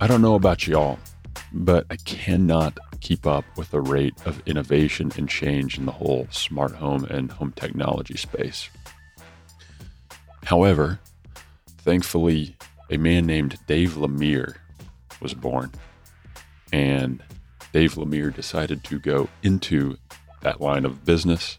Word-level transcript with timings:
I 0.00 0.06
don't 0.06 0.22
know 0.22 0.34
about 0.34 0.66
y'all, 0.66 0.98
but 1.52 1.84
I 1.90 1.96
cannot 1.96 2.78
keep 3.00 3.26
up 3.26 3.44
with 3.56 3.70
the 3.70 3.82
rate 3.82 4.14
of 4.24 4.42
innovation 4.46 5.12
and 5.18 5.28
change 5.28 5.76
in 5.76 5.84
the 5.84 5.92
whole 5.92 6.26
smart 6.30 6.72
home 6.72 7.04
and 7.04 7.30
home 7.32 7.52
technology 7.52 8.16
space. 8.16 8.70
However, 10.44 11.00
thankfully, 11.78 12.56
a 12.90 12.96
man 12.96 13.26
named 13.26 13.58
Dave 13.66 13.92
Lemire 13.92 14.54
was 15.20 15.34
born, 15.34 15.70
and 16.72 17.22
Dave 17.74 17.94
Lemire 17.94 18.34
decided 18.34 18.84
to 18.84 18.98
go 18.98 19.28
into 19.42 19.98
that 20.40 20.62
line 20.62 20.86
of 20.86 21.04
business. 21.04 21.58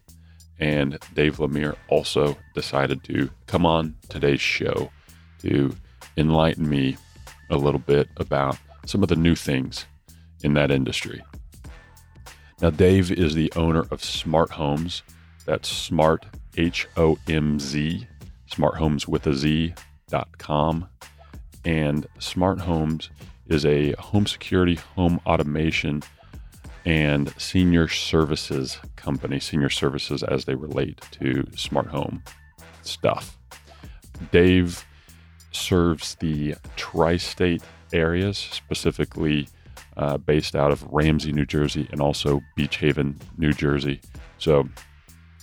And 0.59 0.97
Dave 1.13 1.37
Lemire 1.37 1.75
also 1.89 2.37
decided 2.53 3.03
to 3.05 3.29
come 3.45 3.65
on 3.65 3.95
today's 4.09 4.41
show 4.41 4.89
to 5.39 5.75
enlighten 6.17 6.69
me 6.69 6.97
a 7.49 7.57
little 7.57 7.79
bit 7.79 8.07
about 8.17 8.57
some 8.85 9.03
of 9.03 9.09
the 9.09 9.15
new 9.15 9.35
things 9.35 9.85
in 10.43 10.53
that 10.53 10.71
industry. 10.71 11.21
Now, 12.61 12.69
Dave 12.69 13.11
is 13.11 13.33
the 13.33 13.51
owner 13.55 13.85
of 13.91 14.03
Smart 14.03 14.51
Homz. 14.51 15.01
That's 15.45 15.67
smart, 15.67 16.25
H 16.57 16.87
O 16.95 17.17
M 17.27 17.59
Z, 17.59 18.07
smart 18.47 18.77
homes 18.77 19.07
with 19.07 19.27
a 19.27 19.33
Z 19.33 19.73
dot 20.07 20.37
com. 20.37 20.87
And 21.65 22.07
Smart 22.19 22.59
Homz 22.59 23.09
is 23.47 23.65
a 23.65 23.91
home 23.93 24.25
security, 24.25 24.75
home 24.75 25.19
automation, 25.25 26.01
and 26.85 27.33
senior 27.39 27.87
services 27.87 28.77
company, 28.95 29.39
senior 29.39 29.69
services 29.69 30.23
as 30.23 30.45
they 30.45 30.55
relate 30.55 31.01
to 31.11 31.45
smart 31.55 31.87
home 31.87 32.23
stuff. 32.83 33.37
Dave 34.31 34.85
serves 35.51 36.15
the 36.15 36.55
tri 36.75 37.17
state 37.17 37.63
areas, 37.91 38.37
specifically 38.37 39.47
uh, 39.97 40.17
based 40.17 40.55
out 40.55 40.71
of 40.71 40.83
Ramsey, 40.91 41.31
New 41.31 41.45
Jersey, 41.45 41.87
and 41.91 42.01
also 42.01 42.41
Beach 42.55 42.77
Haven, 42.77 43.19
New 43.37 43.53
Jersey. 43.53 44.01
So 44.37 44.67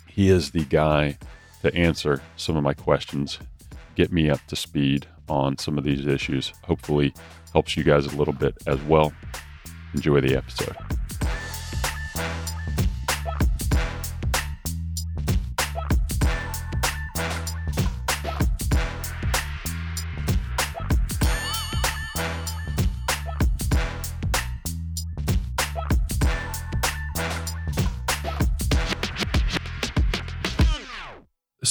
he 0.06 0.28
is 0.28 0.50
the 0.50 0.64
guy 0.64 1.18
to 1.62 1.74
answer 1.74 2.22
some 2.36 2.56
of 2.56 2.62
my 2.62 2.74
questions, 2.74 3.38
get 3.94 4.12
me 4.12 4.30
up 4.30 4.44
to 4.48 4.56
speed 4.56 5.06
on 5.28 5.56
some 5.58 5.78
of 5.78 5.84
these 5.84 6.06
issues. 6.06 6.52
Hopefully, 6.64 7.14
helps 7.52 7.76
you 7.76 7.84
guys 7.84 8.06
a 8.06 8.16
little 8.16 8.34
bit 8.34 8.54
as 8.66 8.80
well. 8.82 9.12
Enjoy 9.94 10.20
the 10.20 10.36
episode. 10.36 10.76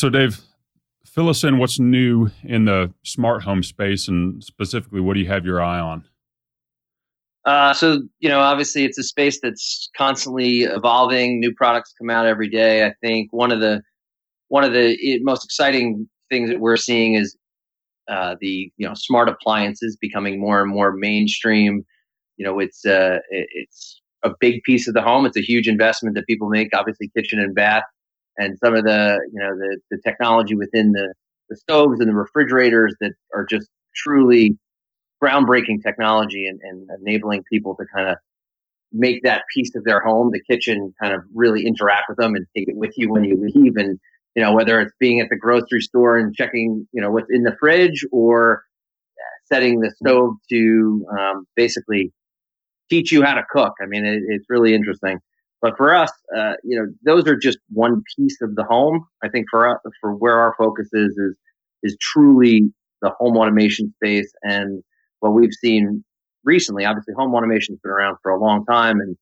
So, 0.02 0.10
Dave, 0.10 0.42
fill 1.06 1.30
us 1.30 1.44
in 1.44 1.60
what's 1.60 1.78
new 1.78 2.32
in 2.44 2.66
the 2.66 2.92
smart 3.04 3.44
home 3.44 3.62
space 3.62 4.08
and 4.08 4.44
specifically 4.44 5.00
what 5.00 5.14
do 5.14 5.20
you 5.20 5.28
have 5.28 5.46
your 5.46 5.62
eye 5.62 5.80
on? 5.80 6.06
Uh, 7.46 7.72
so, 7.76 8.02
you 8.18 8.28
know, 8.28 8.40
obviously 8.40 8.84
it's 8.84 8.98
a 8.98 9.04
space 9.04 9.40
that's 9.44 9.92
constantly 9.96 10.62
evolving. 10.62 11.40
New 11.40 11.54
products 11.54 11.94
come 12.00 12.10
out 12.10 12.26
every 12.26 12.50
day. 12.50 12.84
I 12.84 12.96
think 13.00 13.32
one 13.32 13.52
of 13.52 13.60
the 13.60 13.84
one 14.48 14.64
of 14.64 14.74
the 14.74 14.98
most 15.22 15.46
exciting 15.46 16.10
things 16.32 16.50
that 16.50 16.60
we're 16.60 16.78
seeing 16.78 17.14
is 17.14 17.38
uh, 18.10 18.38
the 18.42 18.72
you 18.78 18.88
know 18.88 18.96
smart 18.96 19.30
appliances 19.30 19.96
becoming 20.02 20.42
more 20.42 20.64
and 20.64 20.72
more 20.72 20.94
mainstream. 20.94 21.86
You 22.38 22.46
know, 22.48 22.58
it's 22.58 22.84
uh, 22.88 23.20
it's 23.30 24.02
a 24.24 24.32
big 24.40 24.64
piece 24.64 24.88
of 24.88 24.96
the 24.96 25.04
home. 25.04 25.28
It's 25.28 25.38
a 25.38 25.42
huge 25.42 25.68
investment 25.68 26.16
that 26.16 26.26
people 26.26 26.50
make. 26.50 26.70
Obviously, 26.74 27.12
kitchen 27.16 27.38
and 27.38 27.54
bath 27.54 27.84
and 28.38 28.58
some 28.64 28.76
of 28.76 28.84
the 28.84 29.20
you 29.32 29.40
know 29.40 29.56
the, 29.56 29.80
the 29.92 29.98
technology 30.06 30.56
within 30.56 30.92
the, 30.92 31.14
the 31.50 31.56
stoves 31.56 32.00
and 32.00 32.10
the 32.10 32.16
refrigerators 32.16 32.96
that 33.02 33.14
are 33.34 33.46
just 33.46 33.68
truly 33.96 34.58
groundbreaking 35.24 35.84
technology 35.84 36.48
and, 36.48 36.60
and 36.64 36.90
enabling 37.02 37.44
people 37.52 37.76
to 37.76 37.86
kind 37.94 38.10
of 38.10 38.18
make 38.92 39.24
that 39.24 39.44
piece 39.54 39.76
of 39.76 39.84
their 39.84 40.02
home, 40.02 40.32
the 40.32 40.42
kitchen, 40.42 40.94
kind 41.02 41.14
of 41.14 41.22
really 41.34 41.66
interact 41.66 42.06
with 42.10 42.18
them 42.18 42.36
and 42.36 42.46
take 42.56 42.68
it 42.68 42.76
with 42.76 42.92
you 42.98 43.10
when 43.10 43.24
you 43.24 43.38
leave. 43.54 43.78
And 43.78 44.00
you 44.36 44.42
know 44.42 44.54
whether 44.54 44.80
it's 44.80 44.94
being 45.00 45.20
at 45.20 45.30
the 45.30 45.38
grocery 45.38 45.82
store 45.82 46.18
and 46.18 46.34
checking 46.36 46.88
you 46.94 47.02
know 47.02 47.12
what's 47.12 47.28
in 47.30 47.44
the 47.44 47.56
fridge 47.60 48.06
or 48.12 48.64
setting 49.52 49.82
the 49.82 49.92
stove 49.92 50.36
to 50.50 51.06
um, 51.20 51.46
basically 51.56 52.12
teach 52.90 53.12
you 53.12 53.24
how 53.24 53.34
to 53.34 53.44
cook. 53.50 53.74
I 53.82 53.86
mean, 53.86 54.06
it, 54.06 54.24
it's 54.28 54.46
really 54.50 54.74
interesting. 54.74 55.20
But 55.62 55.78
for 55.78 55.94
us, 55.94 56.12
uh, 56.36 56.54
you 56.64 56.78
know, 56.78 56.88
those 57.06 57.28
are 57.28 57.38
just 57.38 57.60
one 57.70 58.02
piece 58.18 58.38
of 58.42 58.56
the 58.56 58.64
home. 58.64 59.06
I 59.24 59.30
think 59.30 59.46
for 59.52 59.70
us, 59.70 59.78
for 60.00 60.16
where 60.16 60.40
our 60.40 60.56
focus 60.58 60.90
is, 60.92 61.16
is 61.18 61.36
is 61.84 61.98
truly 62.00 62.72
the 63.02 63.12
home 63.20 63.38
automation 63.38 63.94
space 63.96 64.32
and 64.44 64.84
what 65.20 65.32
we've 65.32 65.54
seen 65.54 66.04
recently. 66.44 66.86
Obviously, 66.86 67.14
home 67.16 67.34
automation's 67.36 67.80
been 67.84 67.92
around 67.92 68.18
for 68.24 68.32
a 68.32 68.40
long 68.40 68.66
time, 68.66 69.00
and 69.00 69.16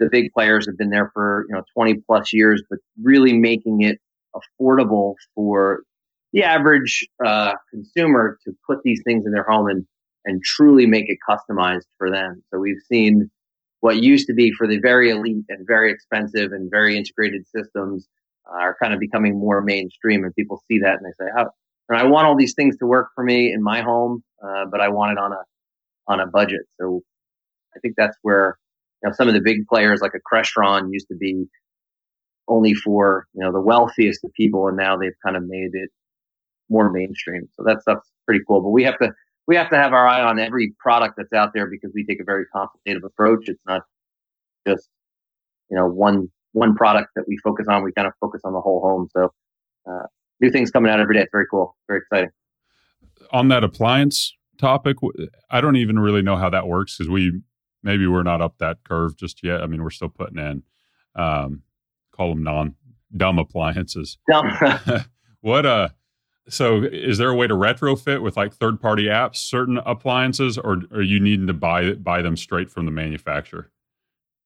the 0.00 0.08
big 0.10 0.32
players 0.32 0.66
have 0.66 0.76
been 0.76 0.90
there 0.90 1.10
for 1.14 1.46
you 1.48 1.54
know 1.54 1.62
20 1.74 2.02
plus 2.06 2.32
years. 2.32 2.62
But 2.68 2.80
really 3.00 3.32
making 3.32 3.82
it 3.82 3.98
affordable 4.34 5.14
for 5.36 5.82
the 6.32 6.42
average 6.42 7.06
uh, 7.24 7.52
consumer 7.70 8.38
to 8.44 8.52
put 8.66 8.78
these 8.84 9.00
things 9.04 9.24
in 9.24 9.32
their 9.32 9.46
home 9.48 9.68
and 9.68 9.86
and 10.24 10.42
truly 10.42 10.86
make 10.86 11.06
it 11.08 11.18
customized 11.28 11.86
for 11.96 12.10
them. 12.10 12.42
So 12.50 12.58
we've 12.58 12.82
seen 12.88 13.30
what 13.80 14.02
used 14.02 14.26
to 14.26 14.34
be 14.34 14.52
for 14.52 14.66
the 14.66 14.78
very 14.78 15.10
elite 15.10 15.44
and 15.48 15.66
very 15.66 15.90
expensive 15.90 16.52
and 16.52 16.70
very 16.70 16.96
integrated 16.96 17.46
systems 17.48 18.06
uh, 18.50 18.60
are 18.60 18.76
kind 18.82 18.94
of 18.94 19.00
becoming 19.00 19.38
more 19.38 19.60
mainstream 19.62 20.24
and 20.24 20.34
people 20.34 20.62
see 20.68 20.78
that 20.78 20.98
and 20.98 21.04
they 21.04 21.24
say, 21.24 21.30
oh, 21.38 21.48
I 21.92 22.04
want 22.04 22.26
all 22.26 22.36
these 22.36 22.54
things 22.54 22.76
to 22.78 22.86
work 22.86 23.08
for 23.14 23.24
me 23.24 23.52
in 23.52 23.62
my 23.62 23.80
home, 23.82 24.22
uh, 24.44 24.66
but 24.70 24.80
I 24.80 24.88
want 24.88 25.12
it 25.12 25.18
on 25.18 25.32
a, 25.32 25.42
on 26.06 26.20
a 26.20 26.26
budget. 26.26 26.62
So 26.80 27.02
I 27.76 27.80
think 27.80 27.94
that's 27.96 28.16
where, 28.22 28.58
you 29.02 29.08
know, 29.08 29.14
some 29.14 29.28
of 29.28 29.34
the 29.34 29.40
big 29.40 29.66
players 29.66 30.00
like 30.00 30.12
a 30.14 30.20
Crestron 30.34 30.92
used 30.92 31.08
to 31.08 31.16
be 31.16 31.46
only 32.46 32.74
for, 32.74 33.26
you 33.32 33.42
know, 33.42 33.50
the 33.50 33.60
wealthiest 33.60 34.22
of 34.24 34.32
people. 34.34 34.68
And 34.68 34.76
now 34.76 34.96
they've 34.96 35.12
kind 35.24 35.36
of 35.36 35.42
made 35.46 35.70
it 35.72 35.90
more 36.68 36.92
mainstream. 36.92 37.48
So 37.56 37.64
that 37.66 37.82
stuff's 37.82 38.08
pretty 38.24 38.44
cool, 38.46 38.60
but 38.60 38.70
we 38.70 38.84
have 38.84 38.98
to, 38.98 39.12
we 39.50 39.56
have 39.56 39.68
to 39.68 39.76
have 39.76 39.92
our 39.92 40.06
eye 40.06 40.22
on 40.22 40.38
every 40.38 40.72
product 40.78 41.14
that's 41.16 41.32
out 41.32 41.50
there 41.52 41.66
because 41.66 41.90
we 41.92 42.04
take 42.04 42.20
a 42.20 42.24
very 42.24 42.44
consultative 42.54 43.02
approach. 43.02 43.48
It's 43.48 43.60
not 43.66 43.82
just 44.64 44.88
you 45.68 45.76
know 45.76 45.88
one 45.88 46.30
one 46.52 46.76
product 46.76 47.08
that 47.16 47.24
we 47.26 47.36
focus 47.42 47.66
on. 47.68 47.82
We 47.82 47.90
kind 47.90 48.06
of 48.06 48.12
focus 48.20 48.42
on 48.44 48.52
the 48.52 48.60
whole 48.60 48.80
home. 48.80 49.08
So 49.10 49.32
uh, 49.90 50.06
new 50.40 50.52
things 50.52 50.70
coming 50.70 50.92
out 50.92 51.00
every 51.00 51.16
day. 51.16 51.22
It's 51.22 51.32
very 51.32 51.46
cool, 51.50 51.76
very 51.88 51.98
exciting. 51.98 52.30
On 53.32 53.48
that 53.48 53.64
appliance 53.64 54.32
topic, 54.56 54.98
I 55.50 55.60
don't 55.60 55.76
even 55.76 55.98
really 55.98 56.22
know 56.22 56.36
how 56.36 56.50
that 56.50 56.68
works 56.68 56.96
because 56.96 57.10
we 57.10 57.42
maybe 57.82 58.06
we're 58.06 58.22
not 58.22 58.40
up 58.40 58.58
that 58.58 58.84
curve 58.84 59.16
just 59.16 59.42
yet. 59.42 59.62
I 59.62 59.66
mean, 59.66 59.82
we're 59.82 59.90
still 59.90 60.10
putting 60.10 60.38
in 60.38 60.62
um, 61.16 61.62
call 62.12 62.28
them 62.28 62.44
non 62.44 62.76
dumb 63.16 63.40
appliances. 63.40 64.16
Dumb. 64.30 64.48
what 65.40 65.66
uh 65.66 65.88
so 66.48 66.82
is 66.82 67.18
there 67.18 67.30
a 67.30 67.34
way 67.34 67.46
to 67.46 67.54
retrofit 67.54 68.22
with 68.22 68.36
like 68.36 68.52
third 68.52 68.80
party 68.80 69.04
apps 69.04 69.36
certain 69.36 69.78
appliances 69.78 70.58
or 70.58 70.82
are 70.92 71.02
you 71.02 71.20
needing 71.20 71.46
to 71.46 71.52
buy 71.52 71.92
buy 71.94 72.22
them 72.22 72.36
straight 72.36 72.70
from 72.70 72.86
the 72.86 72.92
manufacturer? 72.92 73.70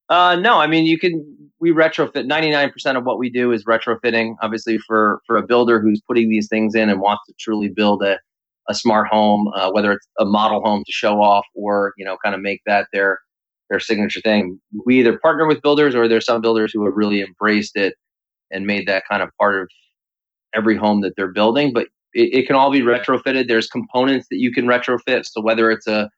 Uh, 0.09 0.37
no, 0.37 0.59
I 0.59 0.67
mean 0.67 0.85
you 0.85 0.99
can 0.99 1.51
we 1.61 1.71
retrofit 1.71 2.27
99% 2.27 2.97
of 2.97 3.05
what 3.05 3.19
we 3.19 3.31
do 3.31 3.53
is 3.53 3.65
retrofitting 3.65 4.35
obviously 4.43 4.79
for 4.79 5.21
for 5.27 5.37
a 5.37 5.43
builder 5.47 5.81
who's 5.81 6.03
putting 6.07 6.29
these 6.29 6.49
things 6.49 6.75
in 6.75 6.91
and 6.91 7.01
wants 7.01 7.23
to 7.27 7.35
truly 7.39 7.69
build 7.69 8.03
a 8.03 8.19
a 8.69 8.75
smart 8.75 9.09
home 9.09 9.51
uh, 9.55 9.71
whether 9.71 9.93
it's 9.93 10.07
a 10.19 10.25
model 10.25 10.63
home 10.63 10.83
to 10.87 10.93
show 10.93 11.21
off 11.21 11.47
or 11.55 11.93
you 11.97 12.05
know 12.05 12.17
kind 12.23 12.35
of 12.35 12.41
make 12.41 12.61
that 12.67 12.89
their 12.93 13.21
their 13.71 13.81
signature 13.81 14.21
thing. 14.21 14.61
We 14.85 15.01
either 15.01 15.19
partner 15.19 15.47
with 15.47 15.63
builders 15.63 15.95
or 15.95 16.09
there's 16.09 16.27
some 16.27 16.41
builders 16.41 16.71
who 16.73 16.85
have 16.85 16.95
really 16.95 17.23
embraced 17.23 17.77
it 17.77 17.95
and 18.51 18.67
made 18.67 18.87
that 18.89 19.05
kind 19.11 19.23
of 19.23 19.31
part 19.41 19.61
of 19.61 19.69
every 20.55 20.77
home 20.77 21.01
that 21.03 21.15
they're 21.17 21.33
building, 21.33 21.73
but 21.73 21.89
it, 22.13 22.35
it, 22.35 22.47
can 22.47 22.57
all 22.57 22.71
be 22.71 22.81
retrofitted. 22.81 23.49
There's 23.49 23.67
components 23.67 24.27
that 24.31 24.39
you 24.39 24.53
can 24.53 24.67
retrofit. 24.67 25.25
So 25.25 25.41
whether 25.41 25.71
it's 25.71 25.87
a, 25.87 26.11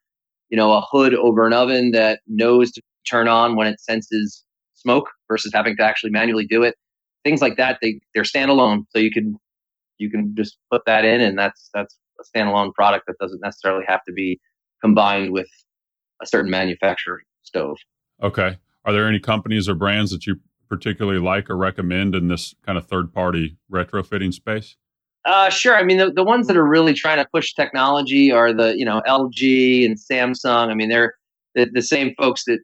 you 0.49 0.57
know, 0.57 0.71
a 0.73 0.81
hood 0.81 1.13
over 1.15 1.45
an 1.47 1.53
oven 1.53 1.91
that 1.91 2.19
knows 2.27 2.71
to 2.73 2.81
turn 3.09 3.27
on 3.27 3.55
when 3.55 3.67
it 3.67 3.79
senses 3.79 4.43
smoke 4.73 5.09
versus 5.27 5.51
having 5.53 5.75
to 5.77 5.83
actually 5.83 6.11
manually 6.11 6.45
do 6.45 6.63
it, 6.63 6.75
things 7.23 7.41
like 7.41 7.57
that, 7.57 7.79
they 7.81 7.99
they're 8.13 8.23
standalone. 8.23 8.83
So 8.89 8.99
you 8.99 9.11
can 9.11 9.37
you 9.97 10.09
can 10.09 10.35
just 10.37 10.57
put 10.71 10.83
that 10.85 11.03
in, 11.03 11.21
and 11.21 11.37
that's 11.37 11.69
that's 11.73 11.97
a 12.19 12.37
standalone 12.37 12.73
product 12.73 13.05
that 13.07 13.17
doesn't 13.19 13.41
necessarily 13.43 13.83
have 13.87 14.01
to 14.07 14.13
be 14.13 14.39
combined 14.81 15.31
with 15.31 15.47
a 16.21 16.25
certain 16.25 16.51
manufacturer 16.51 17.21
stove. 17.43 17.77
Okay. 18.21 18.57
Are 18.85 18.93
there 18.93 19.07
any 19.07 19.19
companies 19.19 19.67
or 19.67 19.75
brands 19.75 20.11
that 20.11 20.25
you 20.25 20.37
particularly 20.67 21.19
like 21.19 21.49
or 21.49 21.57
recommend 21.57 22.15
in 22.15 22.27
this 22.27 22.55
kind 22.65 22.77
of 22.77 22.87
third 22.87 23.13
party 23.13 23.57
retrofitting 23.71 24.33
space? 24.33 24.75
Uh, 25.25 25.49
sure. 25.49 25.75
I 25.75 25.83
mean, 25.83 25.97
the, 25.97 26.11
the 26.11 26.23
ones 26.23 26.47
that 26.47 26.55
are 26.55 26.67
really 26.67 26.93
trying 26.93 27.17
to 27.17 27.27
push 27.33 27.53
technology 27.53 28.31
are 28.31 28.53
the, 28.53 28.77
you 28.77 28.85
know, 28.85 29.01
LG 29.07 29.85
and 29.85 29.97
Samsung. 29.97 30.69
I 30.69 30.73
mean, 30.73 30.89
they're 30.89 31.15
the, 31.55 31.67
the 31.73 31.81
same 31.81 32.13
folks 32.17 32.45
that, 32.45 32.59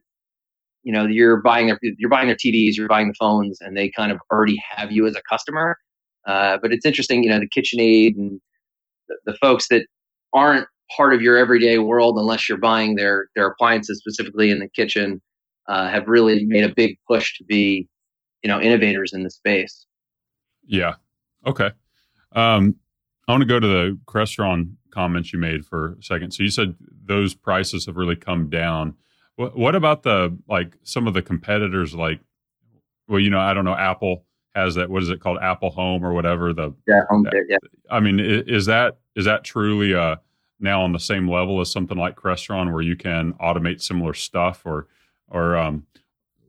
you 0.82 0.92
know, 0.92 1.06
you're 1.06 1.42
buying 1.42 1.66
their, 1.66 1.78
you're 1.82 2.10
buying 2.10 2.28
their 2.28 2.36
TVs, 2.36 2.76
you're 2.76 2.88
buying 2.88 3.08
the 3.08 3.14
phones, 3.18 3.58
and 3.60 3.76
they 3.76 3.90
kind 3.90 4.12
of 4.12 4.18
already 4.32 4.56
have 4.74 4.92
you 4.92 5.06
as 5.06 5.14
a 5.14 5.22
customer. 5.30 5.76
Uh, 6.26 6.56
but 6.62 6.72
it's 6.72 6.86
interesting, 6.86 7.22
you 7.22 7.28
know, 7.28 7.38
the 7.38 7.48
KitchenAid 7.48 8.16
and 8.16 8.40
the, 9.08 9.32
the 9.32 9.38
folks 9.42 9.68
that 9.68 9.86
aren't 10.32 10.66
part 10.96 11.14
of 11.14 11.20
your 11.20 11.36
everyday 11.36 11.78
world, 11.78 12.16
unless 12.18 12.48
you're 12.48 12.58
buying 12.58 12.96
their 12.96 13.28
their 13.34 13.46
appliances 13.46 13.98
specifically 13.98 14.50
in 14.50 14.58
the 14.58 14.68
kitchen, 14.68 15.20
uh, 15.68 15.88
have 15.88 16.08
really 16.08 16.44
made 16.44 16.64
a 16.64 16.72
big 16.74 16.96
push 17.08 17.36
to 17.38 17.44
be, 17.44 17.88
you 18.44 18.48
know, 18.48 18.60
innovators 18.60 19.12
in 19.14 19.24
the 19.24 19.30
space. 19.30 19.86
Yeah. 20.66 20.94
Okay. 21.46 21.72
Um, 22.32 22.76
I 23.26 23.32
want 23.32 23.40
to 23.40 23.46
go 23.46 23.58
to 23.58 23.66
the 23.66 23.98
Crestron 24.04 24.74
comments 24.90 25.32
you 25.32 25.38
made 25.38 25.64
for 25.64 25.96
a 25.98 26.02
second. 26.02 26.32
So 26.32 26.42
you 26.42 26.50
said 26.50 26.74
those 27.04 27.34
prices 27.34 27.86
have 27.86 27.96
really 27.96 28.16
come 28.16 28.50
down. 28.50 28.94
What, 29.36 29.56
what 29.56 29.74
about 29.74 30.02
the 30.02 30.36
like 30.46 30.76
some 30.82 31.06
of 31.06 31.14
the 31.14 31.22
competitors? 31.22 31.94
Like, 31.94 32.20
well, 33.08 33.18
you 33.18 33.30
know, 33.30 33.40
I 33.40 33.54
don't 33.54 33.64
know. 33.64 33.74
Apple 33.74 34.26
has 34.54 34.74
that. 34.74 34.90
What 34.90 35.02
is 35.02 35.08
it 35.08 35.20
called? 35.20 35.38
Apple 35.40 35.70
Home 35.70 36.04
or 36.04 36.12
whatever. 36.12 36.52
The 36.52 36.74
yeah, 36.86 37.00
HomeKit. 37.10 37.44
Yeah. 37.48 37.56
I 37.90 38.00
mean, 38.00 38.20
is 38.20 38.66
that 38.66 38.98
is 39.16 39.24
that 39.24 39.42
truly 39.44 39.94
uh, 39.94 40.16
now 40.60 40.82
on 40.82 40.92
the 40.92 41.00
same 41.00 41.28
level 41.28 41.60
as 41.62 41.72
something 41.72 41.96
like 41.96 42.14
Crestron, 42.14 42.72
where 42.72 42.82
you 42.82 42.94
can 42.94 43.32
automate 43.34 43.80
similar 43.80 44.12
stuff, 44.12 44.62
or 44.66 44.86
or 45.28 45.56
um, 45.56 45.86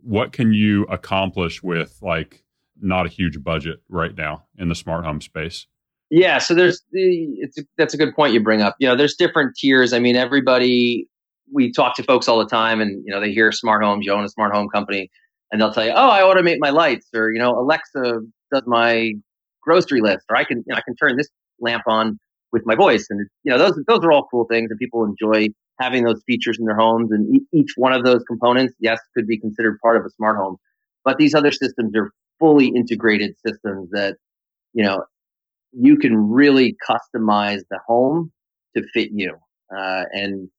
what 0.05 0.31
can 0.31 0.53
you 0.53 0.83
accomplish 0.83 1.63
with 1.63 1.97
like 2.01 2.43
not 2.79 3.05
a 3.05 3.09
huge 3.09 3.43
budget 3.43 3.81
right 3.89 4.15
now 4.15 4.45
in 4.57 4.69
the 4.69 4.75
smart 4.75 5.03
home 5.03 5.19
space? 5.19 5.65
Yeah, 6.11 6.37
so 6.37 6.53
there's 6.53 6.83
the 6.91 7.25
it's 7.39 7.57
that's 7.77 7.95
a 7.95 7.97
good 7.97 8.15
point 8.15 8.33
you 8.33 8.39
bring 8.41 8.61
up. 8.61 8.75
You 8.79 8.87
know, 8.87 8.95
there's 8.95 9.15
different 9.15 9.55
tiers. 9.57 9.91
I 9.91 9.99
mean, 9.99 10.15
everybody 10.15 11.07
we 11.51 11.71
talk 11.71 11.95
to 11.95 12.03
folks 12.03 12.27
all 12.27 12.37
the 12.37 12.45
time, 12.45 12.79
and 12.79 13.03
you 13.05 13.11
know, 13.11 13.19
they 13.19 13.31
hear 13.31 13.51
smart 13.51 13.83
homes. 13.83 14.05
You 14.05 14.13
own 14.13 14.23
a 14.23 14.29
smart 14.29 14.53
home 14.53 14.69
company, 14.69 15.09
and 15.51 15.59
they'll 15.59 15.73
tell 15.73 15.85
you, 15.85 15.93
"Oh, 15.95 16.09
I 16.09 16.21
automate 16.21 16.57
my 16.59 16.69
lights," 16.69 17.07
or 17.15 17.31
you 17.31 17.39
know, 17.39 17.57
Alexa 17.59 18.19
does 18.53 18.63
my 18.67 19.13
grocery 19.63 20.01
list, 20.01 20.25
or 20.29 20.37
I 20.37 20.43
can 20.43 20.59
you 20.59 20.63
know, 20.67 20.75
I 20.75 20.81
can 20.81 20.95
turn 20.95 21.17
this 21.17 21.29
lamp 21.59 21.83
on 21.87 22.19
with 22.51 22.61
my 22.65 22.75
voice, 22.75 23.07
and 23.09 23.27
you 23.43 23.51
know, 23.51 23.57
those 23.57 23.79
those 23.87 24.03
are 24.03 24.11
all 24.11 24.27
cool 24.29 24.45
things, 24.45 24.69
and 24.69 24.79
people 24.79 25.03
enjoy 25.03 25.47
having 25.79 26.03
those 26.03 26.21
features 26.25 26.57
in 26.59 26.65
their 26.65 26.77
homes. 26.77 27.11
And 27.11 27.35
e- 27.35 27.45
each 27.53 27.73
one 27.75 27.93
of 27.93 28.03
those 28.03 28.23
components, 28.27 28.75
yes, 28.79 28.99
could 29.15 29.27
be 29.27 29.39
considered 29.39 29.79
part 29.81 29.97
of 29.97 30.05
a 30.05 30.09
smart 30.11 30.37
home. 30.37 30.57
But 31.03 31.17
these 31.17 31.35
other 31.35 31.51
systems 31.51 31.95
are 31.95 32.11
fully 32.39 32.67
integrated 32.67 33.35
systems 33.45 33.89
that 33.91 34.17
you 34.73 34.83
know 34.83 35.03
you 35.71 35.97
can 35.97 36.15
really 36.29 36.75
customize 36.87 37.61
the 37.69 37.79
home 37.85 38.31
to 38.75 38.83
fit 38.93 39.09
you. 39.13 39.35
Uh, 39.75 40.03
and 40.11 40.49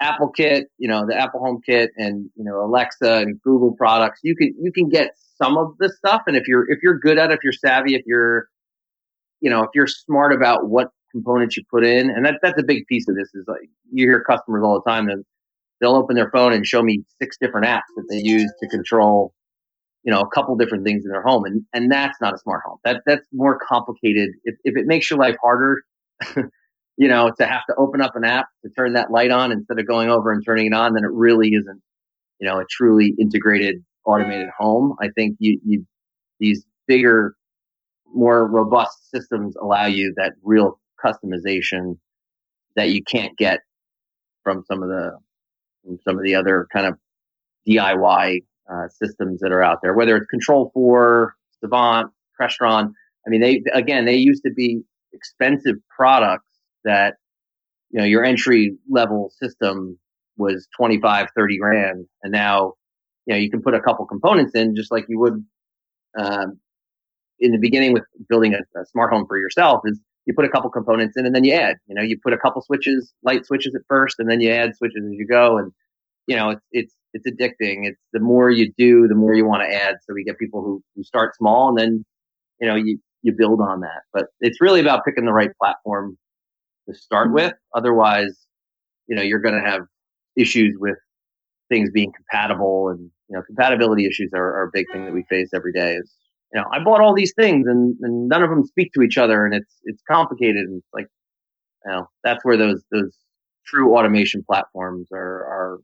Apple 0.00 0.28
Kit, 0.28 0.68
you 0.78 0.88
know, 0.88 1.06
the 1.06 1.14
Apple 1.14 1.40
Home 1.40 1.60
Kit, 1.64 1.90
and 1.96 2.30
you 2.34 2.44
know 2.44 2.64
Alexa 2.64 3.14
and 3.14 3.40
Google 3.42 3.74
products, 3.76 4.20
you 4.22 4.34
can 4.34 4.54
you 4.60 4.72
can 4.72 4.88
get 4.88 5.10
some 5.40 5.58
of 5.58 5.74
the 5.78 5.90
stuff. 5.90 6.22
And 6.26 6.36
if 6.36 6.48
you're 6.48 6.70
if 6.70 6.78
you're 6.82 6.98
good 6.98 7.18
at 7.18 7.30
it, 7.30 7.34
if 7.34 7.40
you're 7.42 7.52
savvy, 7.52 7.94
if 7.94 8.02
you're 8.06 8.48
you 9.40 9.50
know 9.50 9.62
if 9.62 9.70
you're 9.74 9.86
smart 9.86 10.32
about 10.32 10.68
what 10.68 10.88
components 11.10 11.56
you 11.56 11.62
put 11.70 11.84
in, 11.84 12.10
and 12.10 12.24
that 12.24 12.36
that's 12.42 12.60
a 12.60 12.64
big 12.64 12.86
piece 12.86 13.08
of 13.08 13.16
this 13.16 13.28
is 13.34 13.44
like 13.48 13.68
you 13.92 14.06
hear 14.06 14.22
customers 14.22 14.62
all 14.64 14.80
the 14.82 14.90
time 14.90 15.06
that 15.06 15.22
they'll 15.80 15.96
open 15.96 16.16
their 16.16 16.30
phone 16.30 16.52
and 16.52 16.66
show 16.66 16.82
me 16.82 17.04
six 17.20 17.36
different 17.40 17.66
apps 17.66 17.90
that 17.96 18.06
they 18.10 18.18
use 18.18 18.52
to 18.60 18.68
control 18.68 19.32
you 20.02 20.12
know, 20.12 20.20
a 20.20 20.28
couple 20.28 20.56
different 20.56 20.84
things 20.84 21.04
in 21.04 21.10
their 21.10 21.22
home. 21.22 21.44
And, 21.44 21.62
and 21.72 21.90
that's 21.90 22.20
not 22.20 22.34
a 22.34 22.38
smart 22.38 22.62
home. 22.64 22.78
That, 22.84 23.02
that's 23.06 23.26
more 23.32 23.58
complicated. 23.58 24.30
If, 24.44 24.56
if 24.64 24.76
it 24.76 24.86
makes 24.86 25.10
your 25.10 25.18
life 25.18 25.36
harder, 25.42 25.82
you 26.96 27.08
know, 27.08 27.30
to 27.38 27.46
have 27.46 27.62
to 27.68 27.74
open 27.76 28.00
up 28.00 28.16
an 28.16 28.24
app 28.24 28.46
to 28.64 28.70
turn 28.70 28.94
that 28.94 29.10
light 29.10 29.30
on 29.30 29.52
instead 29.52 29.78
of 29.78 29.86
going 29.86 30.08
over 30.10 30.32
and 30.32 30.44
turning 30.44 30.66
it 30.66 30.74
on, 30.74 30.94
then 30.94 31.04
it 31.04 31.10
really 31.12 31.48
isn't, 31.50 31.82
you 32.40 32.48
know, 32.48 32.58
a 32.58 32.64
truly 32.70 33.14
integrated 33.18 33.84
automated 34.06 34.48
home. 34.58 34.96
I 35.00 35.08
think 35.14 35.36
you, 35.38 35.60
you, 35.64 35.86
these 36.38 36.64
bigger, 36.86 37.34
more 38.12 38.46
robust 38.46 39.10
systems 39.10 39.54
allow 39.56 39.86
you 39.86 40.14
that 40.16 40.32
real 40.42 40.79
customization 41.04 41.98
that 42.76 42.90
you 42.90 43.02
can't 43.02 43.36
get 43.36 43.60
from 44.42 44.64
some 44.66 44.82
of 44.82 44.88
the, 44.88 45.18
some 46.04 46.18
of 46.18 46.24
the 46.24 46.34
other 46.34 46.66
kind 46.72 46.86
of 46.86 46.98
DIY 47.68 48.40
uh, 48.72 48.88
systems 48.88 49.40
that 49.40 49.52
are 49.52 49.62
out 49.62 49.78
there, 49.82 49.94
whether 49.94 50.16
it's 50.16 50.26
Control 50.26 50.70
4, 50.72 51.34
Savant, 51.60 52.10
Crestron. 52.40 52.92
I 53.26 53.30
mean, 53.30 53.40
they, 53.40 53.62
again, 53.72 54.04
they 54.04 54.16
used 54.16 54.42
to 54.44 54.52
be 54.52 54.82
expensive 55.12 55.76
products 55.94 56.50
that, 56.84 57.16
you 57.90 58.00
know, 58.00 58.06
your 58.06 58.24
entry 58.24 58.76
level 58.88 59.32
system 59.40 59.98
was 60.36 60.68
25, 60.76 61.28
30 61.36 61.58
grand. 61.58 62.06
And 62.22 62.32
now, 62.32 62.74
you 63.26 63.34
know, 63.34 63.40
you 63.40 63.50
can 63.50 63.62
put 63.62 63.74
a 63.74 63.80
couple 63.80 64.06
components 64.06 64.52
in 64.54 64.74
just 64.74 64.90
like 64.90 65.04
you 65.08 65.18
would, 65.18 65.44
um, 66.18 66.58
in 67.38 67.52
the 67.52 67.58
beginning 67.58 67.92
with 67.92 68.04
building 68.28 68.54
a, 68.54 68.80
a 68.80 68.86
smart 68.86 69.12
home 69.12 69.26
for 69.26 69.38
yourself 69.38 69.82
is 69.84 70.00
you 70.26 70.34
put 70.34 70.44
a 70.44 70.48
couple 70.48 70.70
components 70.70 71.16
in 71.16 71.26
and 71.26 71.34
then 71.34 71.44
you 71.44 71.54
add, 71.54 71.76
you 71.86 71.94
know, 71.94 72.02
you 72.02 72.18
put 72.22 72.32
a 72.32 72.38
couple 72.38 72.62
switches, 72.62 73.12
light 73.22 73.46
switches 73.46 73.74
at 73.74 73.82
first, 73.88 74.16
and 74.18 74.30
then 74.30 74.40
you 74.40 74.50
add 74.50 74.76
switches 74.76 75.02
as 75.04 75.12
you 75.12 75.26
go. 75.26 75.58
And, 75.58 75.72
you 76.26 76.36
know, 76.36 76.50
it's, 76.50 76.66
it's, 76.72 76.94
it's 77.12 77.26
addicting. 77.26 77.86
It's 77.86 78.00
the 78.12 78.20
more 78.20 78.50
you 78.50 78.72
do, 78.76 79.08
the 79.08 79.14
more 79.14 79.34
you 79.34 79.46
want 79.46 79.62
to 79.62 79.74
add. 79.74 79.96
So 80.02 80.14
we 80.14 80.24
get 80.24 80.38
people 80.38 80.62
who, 80.62 80.82
who 80.94 81.02
start 81.02 81.34
small 81.36 81.70
and 81.70 81.78
then, 81.78 82.04
you 82.60 82.68
know, 82.68 82.76
you, 82.76 82.98
you 83.22 83.32
build 83.36 83.60
on 83.60 83.80
that. 83.80 84.02
But 84.12 84.26
it's 84.40 84.60
really 84.60 84.80
about 84.80 85.04
picking 85.04 85.24
the 85.24 85.32
right 85.32 85.50
platform 85.60 86.16
to 86.88 86.94
start 86.94 87.28
mm-hmm. 87.28 87.34
with. 87.34 87.54
Otherwise, 87.74 88.46
you 89.08 89.16
know, 89.16 89.22
you're 89.22 89.40
going 89.40 89.60
to 89.60 89.68
have 89.68 89.82
issues 90.36 90.76
with 90.78 90.96
things 91.68 91.90
being 91.92 92.12
compatible 92.12 92.88
and, 92.88 93.10
you 93.28 93.36
know, 93.36 93.42
compatibility 93.42 94.06
issues 94.06 94.30
are, 94.34 94.60
are 94.60 94.64
a 94.64 94.70
big 94.72 94.86
thing 94.92 95.04
that 95.06 95.14
we 95.14 95.24
face 95.28 95.50
every 95.54 95.72
day 95.72 95.94
is, 95.94 96.14
you 96.52 96.60
know, 96.60 96.66
I 96.72 96.82
bought 96.82 97.00
all 97.00 97.14
these 97.14 97.32
things 97.34 97.66
and, 97.66 97.96
and 98.00 98.28
none 98.28 98.42
of 98.42 98.50
them 98.50 98.64
speak 98.64 98.92
to 98.94 99.02
each 99.02 99.18
other 99.18 99.44
and 99.44 99.54
it's, 99.54 99.74
it's 99.84 100.02
complicated. 100.10 100.66
And 100.66 100.78
it's 100.78 100.92
like, 100.92 101.06
you 101.84 101.92
know, 101.92 102.08
that's 102.24 102.44
where 102.44 102.56
those, 102.56 102.82
those 102.90 103.16
true 103.66 103.96
automation 103.96 104.42
platforms 104.42 105.08
are, 105.12 105.18
are 105.18 105.78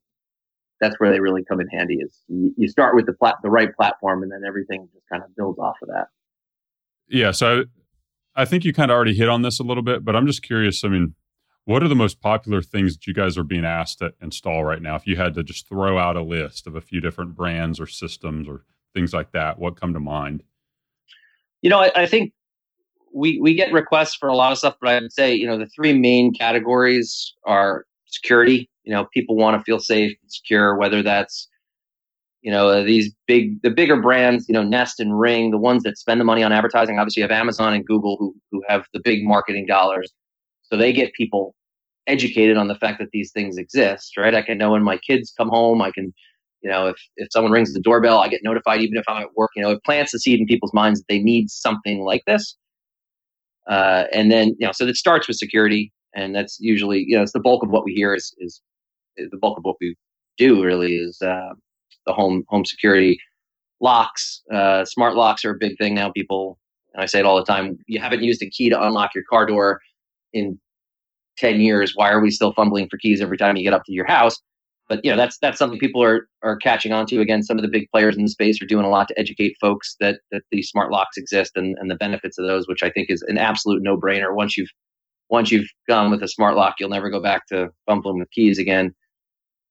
that's 0.80 0.98
where 0.98 1.10
they 1.10 1.20
really 1.20 1.44
come 1.44 1.60
in 1.60 1.68
handy. 1.68 1.96
Is 1.96 2.22
you, 2.28 2.68
start 2.68 2.94
with 2.94 3.06
the 3.06 3.12
plat- 3.12 3.38
the 3.42 3.50
right 3.50 3.74
platform, 3.74 4.22
and 4.22 4.30
then 4.30 4.42
everything 4.46 4.88
just 4.92 5.06
kind 5.10 5.22
of 5.22 5.34
builds 5.36 5.58
off 5.58 5.76
of 5.82 5.88
that. 5.88 6.08
Yeah, 7.08 7.30
so 7.30 7.64
I 8.34 8.44
think 8.44 8.64
you 8.64 8.72
kind 8.72 8.90
of 8.90 8.94
already 8.94 9.14
hit 9.14 9.28
on 9.28 9.42
this 9.42 9.60
a 9.60 9.62
little 9.62 9.82
bit, 9.82 10.05
but 10.05 10.17
I'm 10.17 10.26
just 10.26 10.43
curious. 10.43 10.84
I 10.84 10.88
mean, 10.88 11.14
what 11.64 11.82
are 11.82 11.88
the 11.88 11.94
most 11.94 12.20
popular 12.20 12.62
things 12.62 12.94
that 12.94 13.06
you 13.06 13.14
guys 13.14 13.38
are 13.38 13.44
being 13.44 13.64
asked 13.64 13.98
to 13.98 14.12
install 14.20 14.64
right 14.64 14.82
now? 14.82 14.96
If 14.96 15.06
you 15.06 15.17
had 15.17 15.34
to 15.34 15.43
just 15.43 15.69
throw 15.69 15.98
out 15.98 16.17
a 16.17 16.22
list 16.22 16.67
of 16.67 16.76
a 16.76 16.81
few 16.81 17.00
different 17.00 17.34
brands 17.34 17.81
or 17.81 17.86
systems 17.86 18.48
or 18.48 18.64
things 18.94 19.12
like 19.12 19.32
that, 19.32 19.58
what 19.58 19.81
come 19.81 19.94
to 19.94 20.00
mind? 20.00 20.43
You 21.67 21.70
know, 21.70 21.81
I, 21.81 21.91
I 21.96 22.06
think 22.06 22.32
we 23.13 23.41
we 23.41 23.53
get 23.53 23.73
requests 23.73 24.15
for 24.15 24.29
a 24.29 24.37
lot 24.37 24.53
of 24.53 24.58
stuff, 24.58 24.77
but 24.81 24.89
I 24.89 25.01
would 25.01 25.13
say 25.13 25.35
you 25.35 25.49
know 25.49 25.58
the 25.58 25.67
three 25.67 25.93
main 25.93 26.32
categories 26.32 27.35
are 27.44 27.87
security. 28.06 28.70
You 28.85 28.93
know, 28.93 29.06
people 29.13 29.35
want 29.35 29.58
to 29.58 29.65
feel 29.65 29.81
safe 29.81 30.17
and 30.23 30.31
secure, 30.31 30.77
whether 30.77 31.03
that's 31.03 31.49
you 32.43 32.53
know 32.53 32.69
uh, 32.69 32.85
these 32.85 33.13
big 33.27 33.61
the 33.63 33.70
bigger 33.70 34.01
brands, 34.01 34.49
you 34.49 34.53
know, 34.53 34.63
Nest 34.63 35.01
and 35.01 35.19
Ring, 35.19 35.51
the 35.51 35.58
ones 35.58 35.82
that 35.82 35.99
spend 35.99 36.20
the 36.20 36.25
money 36.25 36.44
on 36.44 36.53
advertising. 36.53 37.01
Obviously, 37.01 37.20
you 37.20 37.25
have 37.29 37.37
Amazon 37.37 37.75
and 37.75 37.85
Google 37.85 38.17
who 38.17 38.32
who 38.53 38.63
have 38.69 38.87
the 38.94 39.01
big 39.01 39.25
marketing 39.25 39.67
dollars, 39.67 40.13
so 40.63 40.77
they 40.77 40.93
get 40.93 41.15
people 41.15 41.56
educated 42.06 42.56
on 42.56 42.69
the 42.69 42.77
fact 42.77 43.01
that 43.01 43.08
these 43.13 43.32
things 43.32 43.56
exist. 43.56 44.17
Right? 44.17 44.37
I 44.37 44.43
can 44.43 44.56
know 44.56 44.70
when 44.70 44.85
my 44.85 44.99
kids 44.99 45.35
come 45.37 45.49
home, 45.49 45.82
I 45.82 45.91
can 45.91 46.15
you 46.67 46.73
know, 46.73 46.89
if, 46.89 46.96
if 47.17 47.29
someone 47.31 47.53
rings 47.53 47.73
the 47.73 47.81
doorbell, 47.81 48.19
I 48.19 48.29
get 48.29 48.41
notified 48.43 48.81
even 48.81 48.96
if 48.96 49.05
I'm 49.08 49.23
at 49.23 49.35
work. 49.37 49.51
You 49.55 49.63
know, 49.63 49.70
it 49.70 49.85
plants 49.85 50.13
the 50.13 50.19
seed 50.19 50.41
in 50.41 50.46
people's 50.46 50.75
minds 50.75 51.01
that 51.01 51.06
they 51.08 51.19
need 51.19 51.51
something 51.51 52.01
like 52.01 52.23
this. 52.27 52.56
Uh, 53.69 54.05
and 54.13 54.31
then, 54.31 54.49
you 54.58 54.67
know, 54.67 54.73
so 54.73 54.87
it 54.87 54.96
starts 54.96 55.29
with 55.29 55.37
security 55.37 55.93
and 56.17 56.35
that's 56.35 56.58
usually 56.58 57.05
you 57.06 57.17
know 57.17 57.23
it's 57.23 57.32
the 57.32 57.41
bulk 57.41 57.63
of 57.63 57.70
what 57.70 57.85
we 57.85 57.93
hear 57.93 58.15
is 58.15 58.35
is, 58.39 58.61
the 59.17 59.39
bulk 59.39 59.56
of 59.56 59.65
what 59.65 59.77
we 59.81 59.94
do 60.37 60.63
really 60.65 60.96
is 60.96 61.20
uh, 61.23 61.55
the 62.06 62.13
home 62.13 62.43
home 62.49 62.65
security 62.65 63.19
locks 63.81 64.43
uh, 64.53 64.85
smart 64.85 65.15
locks 65.15 65.44
are 65.44 65.53
a 65.53 65.58
big 65.58 65.77
thing 65.79 65.94
now 65.94 66.11
people 66.11 66.58
and 66.94 67.03
i 67.03 67.06
say 67.06 67.20
it 67.20 67.25
all 67.25 67.37
the 67.37 67.44
time 67.44 67.79
you 67.87 68.01
haven't 68.01 68.23
used 68.23 68.43
a 68.43 68.51
key 68.51 68.69
to 68.69 68.82
unlock 68.82 69.15
your 69.15 69.25
car 69.31 69.46
door 69.46 69.81
in 70.32 70.58
10 71.39 71.61
years 71.61 71.93
why 71.94 72.11
are 72.11 72.20
we 72.20 72.31
still 72.31 72.53
fumbling 72.55 72.89
for 72.91 72.96
keys 72.99 73.20
every 73.20 73.37
time 73.37 73.56
you 73.56 73.63
get 73.63 73.75
up 73.75 73.85
to 73.85 73.93
your 73.93 74.06
house 74.06 74.41
but 74.88 75.00
you 75.05 75.10
know 75.10 75.16
that's 75.16 75.38
that's 75.38 75.58
something 75.58 75.78
people 75.78 76.02
are 76.02 76.28
are 76.43 76.56
catching 76.56 76.93
on 76.93 77.06
to 77.06 77.20
again 77.20 77.43
some 77.43 77.58
of 77.58 77.62
the 77.62 77.70
big 77.70 77.88
players 77.90 78.16
in 78.16 78.22
the 78.22 78.28
space 78.28 78.60
are 78.62 78.66
doing 78.66 78.84
a 78.84 78.90
lot 78.90 79.08
to 79.08 79.19
educate 79.19 79.56
folks 79.60 79.96
that 80.00 80.20
that 80.31 80.43
these 80.50 80.69
smart 80.69 80.90
locks 80.90 81.16
exist 81.16 81.52
and, 81.56 81.76
and 81.78 81.90
the 81.90 81.96
benefits 81.96 82.38
of 82.38 82.46
those 82.46 82.69
which 82.69 82.82
i 82.82 82.90
think 82.90 83.10
is 83.10 83.22
an 83.28 83.38
absolute 83.38 83.82
no 83.82 83.96
brainer 83.96 84.34
once 84.34 84.56
you've 84.56 84.70
once 85.28 85.50
you've 85.50 85.69
gone 85.88 86.10
with 86.10 86.22
a 86.22 86.28
smart 86.28 86.56
lock, 86.56 86.76
you'll 86.78 86.90
never 86.90 87.10
go 87.10 87.20
back 87.20 87.46
to 87.48 87.69
fumbling 87.86 88.19
with 88.19 88.31
keys 88.31 88.58
again. 88.58 88.94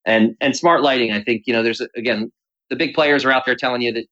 And 0.05 0.35
and 0.39 0.55
smart 0.55 0.81
lighting, 0.81 1.11
I 1.11 1.23
think 1.23 1.43
you 1.45 1.53
know 1.53 1.63
there's 1.63 1.81
again 1.95 2.31
the 2.69 2.75
big 2.75 2.93
players 2.93 3.25
are 3.25 3.31
out 3.31 3.43
there 3.45 3.55
telling 3.55 3.81
you 3.81 3.91
that 3.93 4.05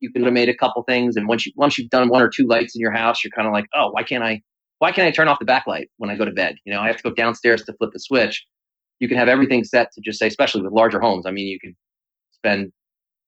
you 0.00 0.12
can 0.12 0.22
automate 0.22 0.48
a 0.48 0.54
couple 0.54 0.82
things, 0.82 1.16
and 1.16 1.28
once 1.28 1.46
you 1.46 1.52
once 1.56 1.78
you've 1.78 1.90
done 1.90 2.08
one 2.08 2.22
or 2.22 2.28
two 2.28 2.46
lights 2.46 2.74
in 2.74 2.80
your 2.80 2.90
house, 2.90 3.22
you're 3.22 3.30
kind 3.30 3.46
of 3.46 3.52
like, 3.52 3.66
oh, 3.74 3.90
why 3.90 4.02
can't 4.02 4.24
I? 4.24 4.42
Why 4.78 4.92
can't 4.92 5.06
I 5.06 5.10
turn 5.10 5.28
off 5.28 5.38
the 5.38 5.44
backlight 5.44 5.86
when 5.98 6.10
I 6.10 6.16
go 6.16 6.24
to 6.24 6.30
bed? 6.30 6.56
You 6.64 6.72
know, 6.72 6.80
I 6.80 6.86
have 6.86 6.96
to 6.96 7.02
go 7.02 7.14
downstairs 7.14 7.62
to 7.64 7.72
flip 7.74 7.90
the 7.92 8.00
switch. 8.00 8.44
You 9.00 9.08
can 9.08 9.16
have 9.16 9.28
everything 9.28 9.64
set 9.64 9.92
to 9.92 10.00
just 10.00 10.18
say, 10.18 10.26
especially 10.26 10.62
with 10.62 10.72
larger 10.72 11.00
homes. 11.00 11.26
I 11.26 11.30
mean, 11.30 11.46
you 11.46 11.58
can 11.60 11.76
spend 12.32 12.72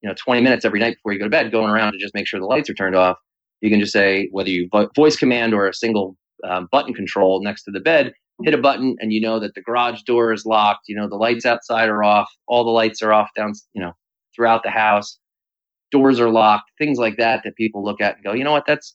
you 0.03 0.09
know 0.09 0.15
20 0.17 0.41
minutes 0.41 0.65
every 0.65 0.81
night 0.81 0.97
before 0.97 1.13
you 1.13 1.19
go 1.19 1.27
to 1.27 1.31
bed 1.31 1.53
going 1.53 1.71
around 1.71 1.93
to 1.93 1.99
just 1.99 2.15
make 2.15 2.27
sure 2.27 2.41
the 2.41 2.47
lights 2.47 2.71
are 2.71 2.75
turned 2.75 2.97
off. 2.97 3.17
You 3.61 3.71
can 3.71 3.81
just 3.81 3.93
say 3.93 4.29
whether 4.33 4.51
you 4.51 4.69
voice 4.97 5.17
command 5.17 5.53
or 5.55 5.69
a 5.69 5.75
single 5.75 6.17
um, 6.49 6.69
button 6.73 6.95
control 6.95 7.43
next 7.43 7.65
to 7.65 7.71
the 7.71 7.81
bed, 7.81 8.13
hit 8.43 8.55
a 8.55 8.59
button 8.59 8.97
and 9.01 9.13
you 9.13 9.21
know 9.21 9.39
that 9.39 9.55
the 9.55 9.61
garage 9.61 10.03
door 10.03 10.33
is 10.33 10.47
locked. 10.47 10.83
You 10.89 10.97
know 10.97 11.09
the 11.09 11.17
lights 11.17 11.45
outside 11.45 11.89
are 11.89 12.03
off. 12.03 12.31
All 12.49 12.65
the 12.65 12.71
lights 12.71 13.03
are 13.03 13.13
off 13.13 13.29
down. 13.37 13.53
You 13.75 13.83
know 13.83 13.93
throughout 14.35 14.63
the 14.63 14.71
house. 14.71 15.19
Doors 15.91 16.21
are 16.21 16.31
locked. 16.31 16.71
Things 16.79 16.99
like 16.99 17.17
that 17.17 17.43
that 17.45 17.57
people 17.57 17.85
look 17.85 18.01
at 18.01 18.17
and 18.17 18.25
go, 18.25 18.33
you 18.33 18.45
know 18.45 18.53
what? 18.53 18.65
That's 18.67 18.95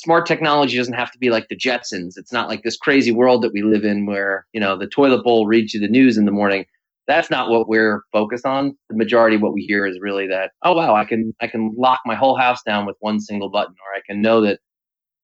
smart 0.00 0.26
technology 0.26 0.76
doesn't 0.76 0.94
have 0.94 1.12
to 1.12 1.18
be 1.18 1.30
like 1.30 1.48
the 1.48 1.56
Jetsons. 1.56 2.14
It's 2.16 2.32
not 2.32 2.48
like 2.48 2.62
this 2.62 2.76
crazy 2.76 3.12
world 3.12 3.42
that 3.42 3.52
we 3.52 3.62
live 3.62 3.84
in 3.84 4.06
where, 4.06 4.46
you 4.52 4.60
know, 4.60 4.76
the 4.76 4.86
toilet 4.86 5.22
bowl 5.22 5.46
reads 5.46 5.74
you 5.74 5.80
the 5.80 5.88
news 5.88 6.16
in 6.16 6.24
the 6.24 6.32
morning. 6.32 6.64
That's 7.06 7.30
not 7.30 7.50
what 7.50 7.68
we're 7.68 8.02
focused 8.12 8.46
on. 8.46 8.76
The 8.88 8.96
majority 8.96 9.36
of 9.36 9.42
what 9.42 9.52
we 9.52 9.62
hear 9.62 9.86
is 9.86 9.98
really 10.00 10.26
that, 10.28 10.52
oh 10.64 10.74
wow, 10.74 10.94
I 10.94 11.04
can 11.04 11.34
I 11.40 11.46
can 11.46 11.74
lock 11.76 12.00
my 12.06 12.14
whole 12.14 12.36
house 12.36 12.62
down 12.62 12.86
with 12.86 12.96
one 13.00 13.20
single 13.20 13.50
button, 13.50 13.74
or 13.74 13.96
I 13.96 14.00
can 14.06 14.22
know 14.22 14.40
that, 14.42 14.60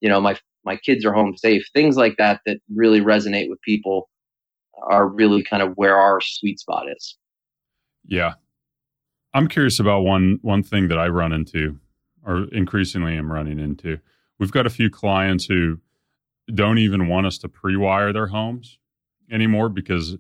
you 0.01 0.09
know, 0.09 0.21
my 0.21 0.37
my 0.65 0.77
kids 0.77 1.05
are 1.05 1.13
home 1.13 1.37
safe. 1.37 1.65
Things 1.73 1.97
like 1.97 2.17
that 2.19 2.41
that 2.45 2.59
really 2.75 3.01
resonate 3.01 3.49
with 3.49 3.61
people 3.63 4.09
are 4.83 5.09
really 5.09 5.43
kind 5.43 5.63
of 5.63 5.73
where 5.77 5.97
our 5.97 6.21
sweet 6.21 6.59
spot 6.59 6.87
is. 6.95 7.17
Yeah. 8.05 8.35
I'm 9.33 9.49
curious 9.49 9.79
about 9.79 10.01
one 10.01 10.39
one 10.43 10.63
thing 10.63 10.89
that 10.89 10.99
I 10.99 11.09
run 11.09 11.33
into 11.33 11.79
or 12.25 12.47
increasingly 12.53 13.17
am 13.17 13.31
running 13.31 13.61
into 13.61 13.99
we've 14.39 14.53
got 14.53 14.67
a 14.67 14.71
few 14.71 14.91
clients 14.91 15.45
who 15.47 15.79
don't 16.55 16.79
even 16.79 17.09
want 17.09 17.27
us 17.27 17.39
to 17.39 17.49
pre-wire 17.49 18.13
their 18.13 18.29
homes 18.29 18.79
anymore 19.31 19.69
because 19.69 20.17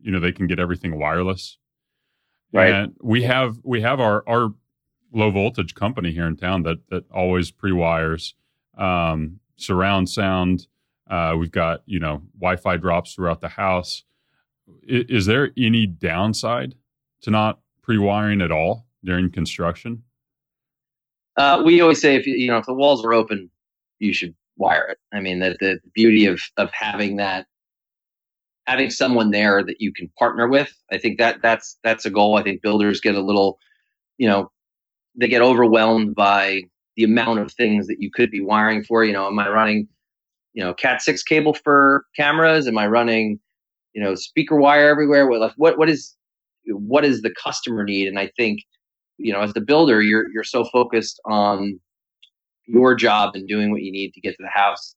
you 0.00 0.12
know 0.12 0.20
they 0.20 0.32
can 0.32 0.46
get 0.46 0.58
everything 0.58 0.98
wireless. 0.98 1.58
Right. 2.52 2.70
And 2.70 2.94
we 3.02 3.22
have 3.22 3.58
we 3.64 3.80
have 3.80 4.00
our 4.00 4.22
our 4.28 4.54
low 5.12 5.30
voltage 5.30 5.74
company 5.74 6.12
here 6.12 6.26
in 6.26 6.36
town 6.36 6.62
that 6.64 6.78
that 6.90 7.04
always 7.10 7.50
pre-wires 7.50 8.34
um, 8.76 9.40
surround 9.56 10.08
sound. 10.08 10.66
Uh, 11.08 11.34
we've 11.38 11.50
got 11.50 11.82
you 11.86 11.98
know 11.98 12.22
Wi-Fi 12.38 12.76
drops 12.76 13.14
throughout 13.14 13.40
the 13.40 13.48
house. 13.48 14.04
I, 14.68 15.04
is 15.08 15.26
there 15.26 15.50
any 15.56 15.86
downside 15.86 16.74
to 17.22 17.30
not 17.30 17.60
pre-wiring 17.82 18.40
at 18.40 18.50
all 18.50 18.86
during 19.02 19.30
construction? 19.30 20.02
Uh, 21.36 21.62
we 21.64 21.80
always 21.80 22.00
say 22.00 22.14
if 22.14 22.26
you 22.26 22.46
know 22.46 22.58
if 22.58 22.66
the 22.66 22.74
walls 22.74 23.04
are 23.04 23.12
open, 23.12 23.50
you 24.04 24.12
should 24.12 24.34
wire 24.56 24.86
it. 24.88 24.98
I 25.12 25.20
mean, 25.20 25.40
the, 25.40 25.56
the 25.60 25.80
beauty 25.94 26.26
of 26.26 26.40
of 26.56 26.70
having 26.72 27.16
that, 27.16 27.46
having 28.66 28.90
someone 28.90 29.30
there 29.30 29.62
that 29.64 29.80
you 29.80 29.92
can 29.92 30.10
partner 30.18 30.48
with. 30.48 30.72
I 30.92 30.98
think 30.98 31.18
that 31.18 31.42
that's 31.42 31.78
that's 31.82 32.04
a 32.04 32.10
goal. 32.10 32.36
I 32.36 32.42
think 32.42 32.62
builders 32.62 33.00
get 33.00 33.14
a 33.14 33.22
little, 33.22 33.58
you 34.18 34.28
know, 34.28 34.50
they 35.18 35.28
get 35.28 35.42
overwhelmed 35.42 36.14
by 36.14 36.62
the 36.96 37.04
amount 37.04 37.40
of 37.40 37.52
things 37.52 37.86
that 37.88 38.00
you 38.00 38.10
could 38.12 38.30
be 38.30 38.40
wiring 38.40 38.84
for. 38.84 39.04
You 39.04 39.12
know, 39.12 39.26
am 39.26 39.38
I 39.38 39.48
running, 39.48 39.88
you 40.52 40.62
know, 40.62 40.74
Cat 40.74 41.02
six 41.02 41.22
cable 41.22 41.54
for 41.54 42.04
cameras? 42.14 42.68
Am 42.68 42.78
I 42.78 42.86
running, 42.86 43.40
you 43.94 44.02
know, 44.02 44.14
speaker 44.14 44.56
wire 44.56 44.88
everywhere? 44.88 45.26
What 45.26 45.52
what 45.56 45.78
what 45.78 45.88
is 45.88 46.14
what 46.66 47.04
is 47.04 47.22
the 47.22 47.34
customer 47.42 47.84
need? 47.84 48.08
And 48.08 48.18
I 48.18 48.30
think, 48.36 48.60
you 49.18 49.32
know, 49.32 49.40
as 49.40 49.52
the 49.52 49.60
builder, 49.60 50.02
you're 50.02 50.30
you're 50.32 50.44
so 50.44 50.64
focused 50.64 51.20
on 51.24 51.80
your 52.66 52.94
job 52.94 53.34
and 53.34 53.48
doing 53.48 53.70
what 53.70 53.82
you 53.82 53.92
need 53.92 54.12
to 54.14 54.20
get 54.20 54.36
to 54.36 54.42
the 54.42 54.48
house 54.48 54.94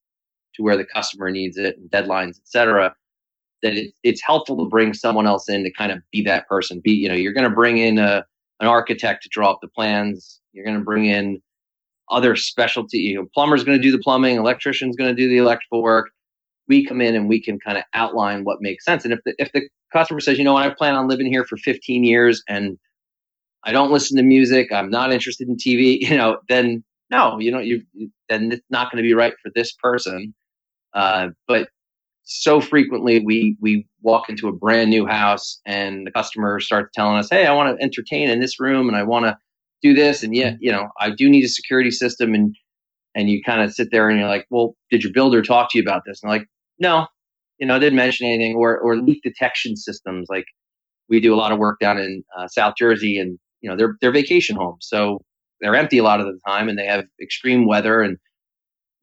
to 0.56 0.64
where 0.64 0.78
the 0.78 0.86
customer 0.86 1.30
needs 1.30 1.58
it 1.58 1.78
and 1.78 1.90
deadlines, 1.90 2.40
etc. 2.40 2.96
That 3.64 3.74
it, 3.74 3.94
it's 4.04 4.22
helpful 4.22 4.58
to 4.58 4.70
bring 4.70 4.94
someone 4.94 5.28
else 5.28 5.50
in 5.50 5.64
to 5.64 5.72
kind 5.72 5.92
of 5.92 6.00
be 6.12 6.22
that 6.24 6.48
person. 6.48 6.82
Be 6.84 6.92
you 6.92 7.08
know 7.08 7.16
you're 7.16 7.34
going 7.34 7.50
to 7.50 7.56
bring 7.56 7.78
in 7.78 7.98
a 7.98 8.26
an 8.60 8.68
architect 8.68 9.24
to 9.24 9.30
draw 9.30 9.52
up 9.52 9.60
the 9.62 9.68
plans. 9.68 10.42
You're 10.54 10.66
going 10.66 10.78
to 10.78 10.84
bring 10.84 11.06
in 11.06 11.42
other 12.10 12.36
specialty. 12.36 13.00
You 13.00 13.16
know, 13.16 13.28
plumber's 13.34 13.64
going 13.64 13.78
to 13.78 13.82
do 13.82 13.92
the 13.92 14.00
plumbing, 14.00 14.38
electrician's 14.38 14.96
going 14.96 15.14
to 15.16 15.22
do 15.22 15.30
the 15.30 15.38
electrical 15.38 15.82
work. 15.82 16.10
We 16.68 16.86
come 16.86 17.02
in 17.02 17.16
and 17.16 17.30
we 17.30 17.42
can 17.42 17.60
kind 17.60 17.78
of 17.78 17.84
outline 17.94 18.44
what 18.44 18.62
makes 18.62 18.84
sense. 18.84 19.06
And 19.06 19.14
if 19.14 19.20
the 19.26 19.36
if 19.40 19.52
the 19.54 19.70
customer 19.94 20.20
says, 20.20 20.38
you 20.38 20.44
know 20.44 20.54
what, 20.54 20.66
I 20.66 20.74
plan 20.74 20.96
on 20.96 21.08
living 21.08 21.28
here 21.28 21.46
for 21.46 21.58
15 21.58 22.04
years 22.04 22.44
and 22.48 22.78
I 23.64 23.72
don't 23.72 23.92
listen 23.92 24.18
to 24.18 24.24
music, 24.24 24.72
I'm 24.72 24.90
not 24.90 25.12
interested 25.12 25.48
in 25.48 25.56
TV, 25.56 26.00
you 26.02 26.18
know, 26.18 26.40
then 26.50 26.84
no, 27.10 27.40
you 27.40 27.52
know, 27.52 27.60
you 27.60 27.84
then 28.30 28.52
it's 28.52 28.66
not 28.70 28.92
going 28.92 29.02
to 29.02 29.08
be 29.08 29.14
right 29.14 29.34
for 29.42 29.52
this 29.56 29.74
person. 29.74 30.34
Uh, 30.94 31.30
but 31.48 31.70
so 32.24 32.60
frequently 32.60 33.20
we 33.20 33.58
we 33.62 33.88
walk 34.02 34.30
into 34.30 34.48
a 34.48 34.52
brand 34.52 34.90
new 34.90 35.06
house 35.06 35.62
and 35.66 36.06
the 36.06 36.12
customer 36.12 36.60
starts 36.60 36.90
telling 36.94 37.18
us, 37.18 37.30
"Hey, 37.30 37.46
I 37.46 37.54
want 37.54 37.78
to 37.78 37.84
entertain 37.84 38.30
in 38.30 38.40
this 38.40 38.60
room 38.60 38.88
and 38.88 38.98
I 38.98 39.04
want 39.04 39.26
to 39.26 39.38
do 39.82 39.94
this," 39.94 40.24
and 40.24 40.36
yet, 40.36 40.58
you 40.60 40.72
know, 40.72 40.90
I 41.00 41.10
do 41.12 41.30
need 41.30 41.46
a 41.46 41.50
security 41.50 41.92
system, 41.92 42.34
and 42.34 42.56
and 43.16 43.30
you 43.30 43.42
kind 43.44 43.62
of 43.62 43.74
sit 43.74 43.90
there 43.92 44.10
and 44.10 44.20
you're 44.20 44.28
like, 44.28 44.46
"Well, 44.50 44.76
did 44.92 45.04
your 45.04 45.14
builder 45.14 45.42
talk 45.42 45.72
to 45.72 45.78
you 45.78 45.84
about 45.84 46.04
this?" 46.06 46.22
And 46.22 46.30
like, 46.30 46.48
no, 46.80 47.08
you 47.60 47.68
know, 47.68 47.76
I 47.76 47.80
didn't 47.80 47.98
mention 47.98 48.28
anything, 48.28 48.56
or 48.56 48.78
or 48.80 48.98
leak 48.98 49.22
detection 49.24 49.78
systems. 49.78 50.28
Like 50.30 50.46
we 51.10 51.20
do 51.22 51.34
a 51.34 51.38
lot 51.38 51.52
of 51.54 51.60
work 51.60 51.80
down 51.80 51.98
in 51.98 52.24
uh, 52.38 52.48
South 52.48 52.76
Jersey, 52.78 53.20
and 53.20 53.40
you 53.62 53.70
know, 53.70 53.78
they're 53.78 53.96
they're 54.02 54.12
vacation 54.12 54.58
homes, 54.58 54.86
so 54.90 55.22
they're 55.62 55.76
empty 55.76 55.98
a 55.98 56.04
lot 56.04 56.20
of 56.20 56.28
the 56.28 56.40
time 56.46 56.70
and 56.70 56.78
they 56.78 56.86
have 56.86 57.06
extreme 57.22 57.66
weather 57.66 58.02
and 58.02 58.18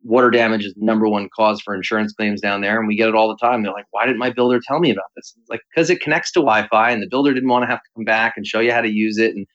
water 0.02 0.30
damage 0.30 0.64
is 0.64 0.74
the 0.74 0.84
number 0.84 1.08
one 1.08 1.28
cause 1.34 1.60
for 1.60 1.74
insurance 1.74 2.12
claims 2.12 2.40
down 2.40 2.60
there. 2.60 2.78
And 2.78 2.86
we 2.86 2.96
get 2.96 3.08
it 3.08 3.14
all 3.14 3.28
the 3.28 3.38
time. 3.44 3.62
They're 3.62 3.72
like 3.72 3.86
why 3.90 4.06
didn't 4.06 4.18
my 4.18 4.30
builder 4.30 4.60
tell 4.66 4.78
me 4.78 4.90
about 4.90 5.10
this? 5.16 5.34
It's 5.40 5.48
like 5.48 5.62
because 5.74 5.90
it 5.90 6.00
connects 6.00 6.32
to 6.32 6.40
wi-fi 6.40 6.90
and 6.90 7.02
the 7.02 7.08
builder 7.08 7.32
didn't 7.32 7.48
want 7.48 7.62
to 7.62 7.68
have 7.68 7.82
to 7.82 7.90
come 7.96 8.04
back 8.04 8.34
and 8.36 8.46
show 8.46 8.60
you 8.60 8.72
how 8.72 8.82
to 8.82 8.90
use 8.90 9.18
it. 9.18 9.34
And 9.34 9.46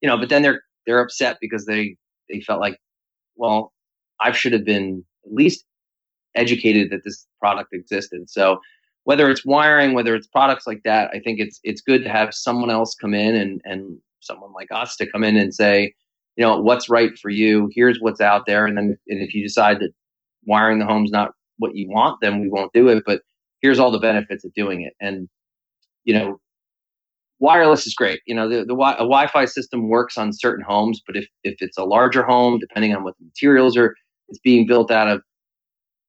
you 0.00 0.08
know 0.08 0.16
but 0.16 0.28
then 0.28 0.42
they're 0.42 0.62
they're 0.86 1.00
upset 1.00 1.38
because 1.40 1.66
they 1.66 1.96
they 2.30 2.40
felt 2.40 2.60
like 2.60 2.78
well 3.36 3.72
i 4.20 4.32
should 4.32 4.52
have 4.52 4.64
been 4.64 5.04
at 5.24 5.32
least 5.32 5.64
educated 6.34 6.90
that 6.90 7.00
this 7.04 7.26
product 7.40 7.70
existed. 7.72 8.28
So 8.28 8.60
whether 9.06 9.30
it's 9.30 9.44
wiring 9.46 9.94
whether 9.94 10.14
it's 10.14 10.26
products 10.26 10.66
like 10.66 10.82
that 10.84 11.08
i 11.14 11.20
think 11.20 11.38
it's 11.40 11.60
it's 11.62 11.80
good 11.80 12.02
to 12.02 12.10
have 12.10 12.34
someone 12.34 12.70
else 12.70 12.94
come 12.94 13.14
in 13.14 13.34
and 13.36 13.60
and 13.64 13.98
someone 14.20 14.52
like 14.52 14.68
us 14.72 14.96
to 14.96 15.10
come 15.10 15.24
in 15.24 15.36
and 15.36 15.54
say 15.54 15.94
you 16.36 16.44
know 16.44 16.60
what's 16.60 16.88
right 16.88 17.18
for 17.18 17.30
you 17.30 17.70
here's 17.72 17.98
what's 18.00 18.20
out 18.20 18.46
there 18.46 18.66
and 18.66 18.76
then 18.76 18.96
and 19.08 19.22
if 19.22 19.34
you 19.34 19.42
decide 19.42 19.78
that 19.80 19.90
wiring 20.46 20.78
the 20.78 20.86
home's 20.86 21.10
not 21.10 21.32
what 21.58 21.74
you 21.74 21.88
want 21.88 22.18
then 22.20 22.40
we 22.40 22.48
won't 22.48 22.72
do 22.72 22.88
it 22.88 23.02
but 23.06 23.22
here's 23.66 23.78
all 23.78 23.90
the 23.90 23.98
benefits 23.98 24.44
of 24.44 24.54
doing 24.54 24.82
it. 24.82 24.94
And 25.00 25.28
you 26.04 26.14
know 26.14 26.40
wireless 27.38 27.86
is 27.86 27.94
great. 27.94 28.20
You 28.26 28.34
know 28.34 28.48
the, 28.48 28.64
the 28.64 28.74
a 28.74 28.98
wi-fi 28.98 29.44
system 29.44 29.88
works 29.88 30.16
on 30.16 30.32
certain 30.32 30.64
homes 30.64 31.00
but 31.06 31.16
if 31.16 31.26
if 31.42 31.56
it's 31.60 31.78
a 31.78 31.84
larger 31.84 32.22
home 32.22 32.58
depending 32.58 32.94
on 32.94 33.02
what 33.02 33.16
the 33.18 33.24
materials 33.24 33.76
are 33.76 33.94
it's 34.28 34.38
being 34.38 34.66
built 34.66 34.90
out 34.90 35.08
of 35.08 35.22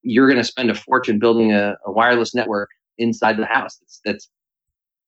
you're 0.04 0.28
going 0.28 0.38
to 0.38 0.44
spend 0.44 0.70
a 0.70 0.76
fortune 0.76 1.20
building 1.20 1.52
a, 1.52 1.76
a 1.86 1.92
wireless 1.92 2.34
network 2.34 2.70
inside 2.98 3.38
the 3.38 3.46
house 3.46 3.78
that's 3.78 4.02
that's 4.06 4.30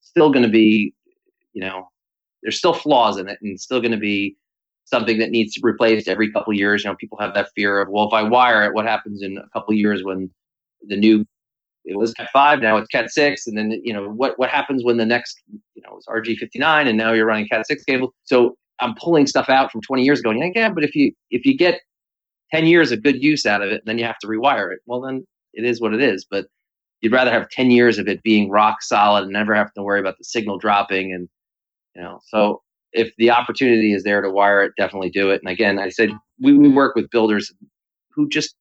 still 0.01 0.31
going 0.31 0.43
to 0.43 0.51
be 0.51 0.93
you 1.53 1.61
know 1.61 1.87
there's 2.41 2.57
still 2.57 2.73
flaws 2.73 3.17
in 3.17 3.29
it 3.29 3.37
and 3.41 3.59
still 3.59 3.81
going 3.81 3.91
to 3.91 3.97
be 3.97 4.35
something 4.89 5.19
that 5.19 5.29
needs 5.29 5.53
to 5.53 5.61
be 5.61 5.67
replaced 5.67 6.07
every 6.07 6.31
couple 6.31 6.53
years. 6.53 6.83
You 6.83 6.89
know, 6.89 6.95
people 6.95 7.17
have 7.19 7.33
that 7.33 7.49
fear 7.55 7.79
of, 7.79 7.89
well, 7.89 8.07
if 8.07 8.13
I 8.13 8.23
wire 8.23 8.63
it, 8.63 8.73
what 8.73 8.85
happens 8.85 9.21
in 9.21 9.37
a 9.37 9.49
couple 9.49 9.73
years 9.73 10.03
when 10.03 10.29
the 10.87 10.97
new 10.97 11.25
it 11.85 11.97
was 11.97 12.13
Cat 12.13 12.29
five, 12.31 12.59
now 12.59 12.77
it's 12.77 12.89
Cat 12.89 13.09
six, 13.09 13.47
and 13.47 13.57
then 13.57 13.81
you 13.83 13.93
know 13.93 14.09
what 14.09 14.37
what 14.37 14.49
happens 14.49 14.83
when 14.83 14.97
the 14.97 15.05
next 15.05 15.41
you 15.47 15.81
know 15.81 15.97
it's 15.97 16.07
RG 16.07 16.37
fifty 16.37 16.59
nine, 16.59 16.87
and 16.87 16.97
now 16.97 17.13
you're 17.13 17.25
running 17.25 17.47
Cat 17.47 17.65
six 17.65 17.83
cable. 17.83 18.13
So 18.23 18.57
I'm 18.79 18.95
pulling 18.95 19.27
stuff 19.27 19.49
out 19.49 19.71
from 19.71 19.81
20 19.81 20.03
years 20.03 20.19
ago, 20.19 20.29
and 20.29 20.53
yeah, 20.55 20.69
but 20.69 20.83
if 20.83 20.95
you 20.95 21.11
if 21.31 21.45
you 21.45 21.57
get 21.57 21.81
10 22.53 22.65
years 22.65 22.91
of 22.91 23.03
good 23.03 23.21
use 23.21 23.45
out 23.45 23.61
of 23.61 23.69
it, 23.71 23.83
then 23.85 23.97
you 23.97 24.05
have 24.05 24.17
to 24.19 24.27
rewire 24.27 24.71
it. 24.71 24.79
Well, 24.85 25.01
then 25.01 25.25
it 25.53 25.65
is 25.65 25.79
what 25.79 25.93
it 25.93 26.01
is. 26.01 26.25
But 26.29 26.47
you'd 27.01 27.13
rather 27.13 27.31
have 27.31 27.49
10 27.49 27.71
years 27.71 27.97
of 27.97 28.07
it 28.07 28.23
being 28.23 28.49
rock 28.49 28.81
solid 28.81 29.23
and 29.23 29.33
never 29.33 29.53
have 29.53 29.73
to 29.73 29.83
worry 29.83 29.99
about 29.99 30.17
the 30.17 30.23
signal 30.23 30.57
dropping 30.57 31.13
and 31.13 31.29
you 31.95 32.01
know 32.01 32.19
so 32.27 32.61
if 32.93 33.13
the 33.17 33.31
opportunity 33.31 33.93
is 33.93 34.03
there 34.03 34.21
to 34.21 34.29
wire 34.29 34.63
it, 34.63 34.73
definitely 34.77 35.09
do 35.09 35.29
it. 35.29 35.41
And 35.41 35.51
again, 35.51 35.79
I 35.79 35.89
said 35.89 36.11
we, 36.41 36.57
we 36.57 36.69
work 36.69 36.95
with 36.95 37.09
builders 37.09 37.51
who 38.11 38.27
just 38.29 38.55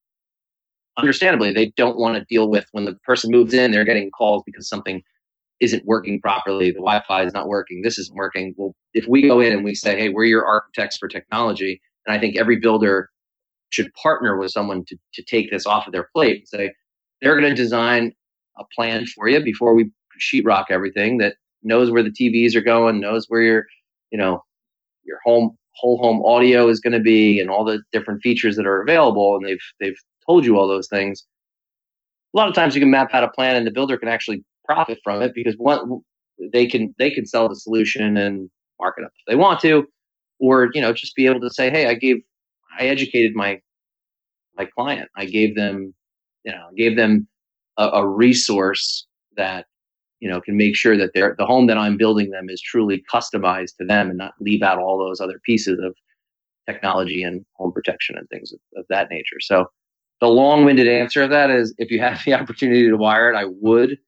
understandably 0.97 1.53
they 1.53 1.73
don't 1.77 1.99
want 1.99 2.17
to 2.17 2.25
deal 2.29 2.49
with 2.49 2.67
when 2.73 2.85
the 2.85 2.95
person 3.05 3.31
moves 3.31 3.55
in, 3.55 3.71
they're 3.71 3.85
getting 3.85 4.11
calls 4.11 4.43
because 4.45 4.69
something 4.69 5.03
isn't 5.61 5.85
working 5.87 6.21
properly, 6.21 6.71
the 6.71 6.79
Wi-Fi 6.79 7.25
is 7.25 7.33
not 7.33 7.49
working, 7.49 7.83
this 7.83 7.99
isn't 7.99 8.17
working. 8.17 8.55
Well, 8.57 8.75
if 8.95 9.07
we 9.09 9.27
go 9.27 9.41
in 9.41 9.53
and 9.53 9.65
we 9.65 9.75
say, 9.75 9.99
hey, 9.99 10.09
we're 10.09 10.25
your 10.25 10.47
architects 10.47 10.97
for 10.97 11.09
technology, 11.09 11.81
and 12.07 12.17
I 12.17 12.21
think 12.21 12.37
every 12.37 12.57
builder 12.57 13.11
should 13.71 13.93
partner 13.95 14.39
with 14.39 14.51
someone 14.51 14.85
to, 14.87 14.97
to 15.15 15.23
take 15.23 15.51
this 15.51 15.67
off 15.67 15.87
of 15.87 15.93
their 15.93 16.09
plate 16.15 16.39
and 16.39 16.49
say, 16.49 16.73
they're 17.21 17.39
going 17.39 17.55
to 17.55 17.61
design 17.61 18.13
a 18.59 18.65
plan 18.75 19.07
for 19.07 19.29
you 19.29 19.41
before 19.43 19.75
we 19.75 19.91
sheetrock 20.21 20.67
everything 20.71 21.19
that 21.19 21.35
knows 21.63 21.91
where 21.91 22.03
the 22.03 22.11
TVs 22.11 22.55
are 22.55 22.61
going, 22.61 23.01
knows 23.01 23.27
where 23.29 23.43
your 23.43 23.67
you 24.11 24.19
know, 24.19 24.43
your 25.05 25.19
home 25.25 25.57
whole 25.77 25.99
home 25.99 26.23
audio 26.25 26.69
is 26.69 26.81
going 26.81 26.93
to 26.93 27.01
be 27.01 27.39
and 27.39 27.51
all 27.51 27.65
the 27.65 27.81
different 27.93 28.21
features 28.23 28.57
that 28.57 28.67
are 28.67 28.83
available 28.83 29.37
and 29.37 29.47
they've 29.47 29.63
they've 29.81 29.99
told 30.27 30.45
you 30.45 30.59
all 30.59 30.69
those 30.69 30.89
things. 30.89 31.25
A 32.35 32.37
lot 32.37 32.49
of 32.49 32.55
times 32.55 32.75
you 32.75 32.81
can 32.81 32.91
map 32.91 33.15
out 33.15 33.25
a 33.25 33.29
plan 33.29 33.57
and 33.57 33.67
the 33.67 33.71
builder 33.71 33.97
can 33.97 34.09
actually 34.09 34.45
profit 34.65 34.99
from 35.03 35.23
it 35.23 35.33
because 35.35 35.55
one 35.57 36.01
they 36.53 36.67
can 36.67 36.95
they 36.99 37.11
can 37.11 37.27
sell 37.27 37.49
the 37.49 37.57
solution 37.57 38.17
and 38.17 38.51
mark 38.81 38.97
it 38.99 39.05
up 39.05 39.13
if 39.19 39.25
they 39.27 39.37
want 39.37 39.61
to 39.61 39.85
or 40.41 40.69
you 40.75 40.81
know 40.81 40.93
just 40.93 41.15
be 41.17 41.27
able 41.27 41.41
to 41.41 41.51
say 41.51 41.71
hey 41.71 41.87
i 41.87 41.95
gave 41.95 42.17
i 42.79 42.85
educated 42.85 43.35
my 43.35 43.61
my 44.59 44.67
client. 44.67 45.09
I 45.17 45.25
gave 45.25 45.55
them 45.55 45.95
you 46.45 46.53
know 46.53 46.67
gave 46.77 46.97
them 46.97 47.29
a, 47.79 47.89
a 47.89 48.07
resource 48.07 49.07
that 49.37 49.67
you 50.21 50.29
know 50.29 50.41
can 50.41 50.57
make 50.57 50.77
sure 50.77 50.97
that 50.97 51.13
the 51.13 51.47
home 51.47 51.67
that 51.67 51.79
i'm 51.79 51.97
building 51.97 52.31
them 52.31 52.49
is 52.49 52.61
truly 52.61 53.05
customized 53.13 53.77
to 53.77 53.85
them 53.85 54.09
and 54.09 54.19
not 54.19 54.35
leave 54.41 54.63
out 54.63 54.79
all 54.79 54.99
those 54.99 55.21
other 55.21 55.41
pieces 55.45 55.79
of 55.83 55.95
technology 56.69 57.23
and 57.23 57.45
home 57.55 57.73
protection 57.73 58.17
and 58.19 58.29
things 58.29 58.53
of, 58.53 58.61
of 58.77 58.85
that 58.91 59.11
nature. 59.11 59.41
So 59.41 59.67
the 60.21 60.29
long-winded 60.29 60.87
answer 60.87 61.23
of 61.23 61.31
that 61.31 61.51
is 61.51 61.75
if 61.79 61.91
you 61.91 62.01
have 62.01 62.23
the 62.25 62.35
opportunity 62.41 62.89
to 62.89 62.97
wire 62.97 63.33
it 63.33 63.37
i 63.37 63.45
would. 63.45 63.99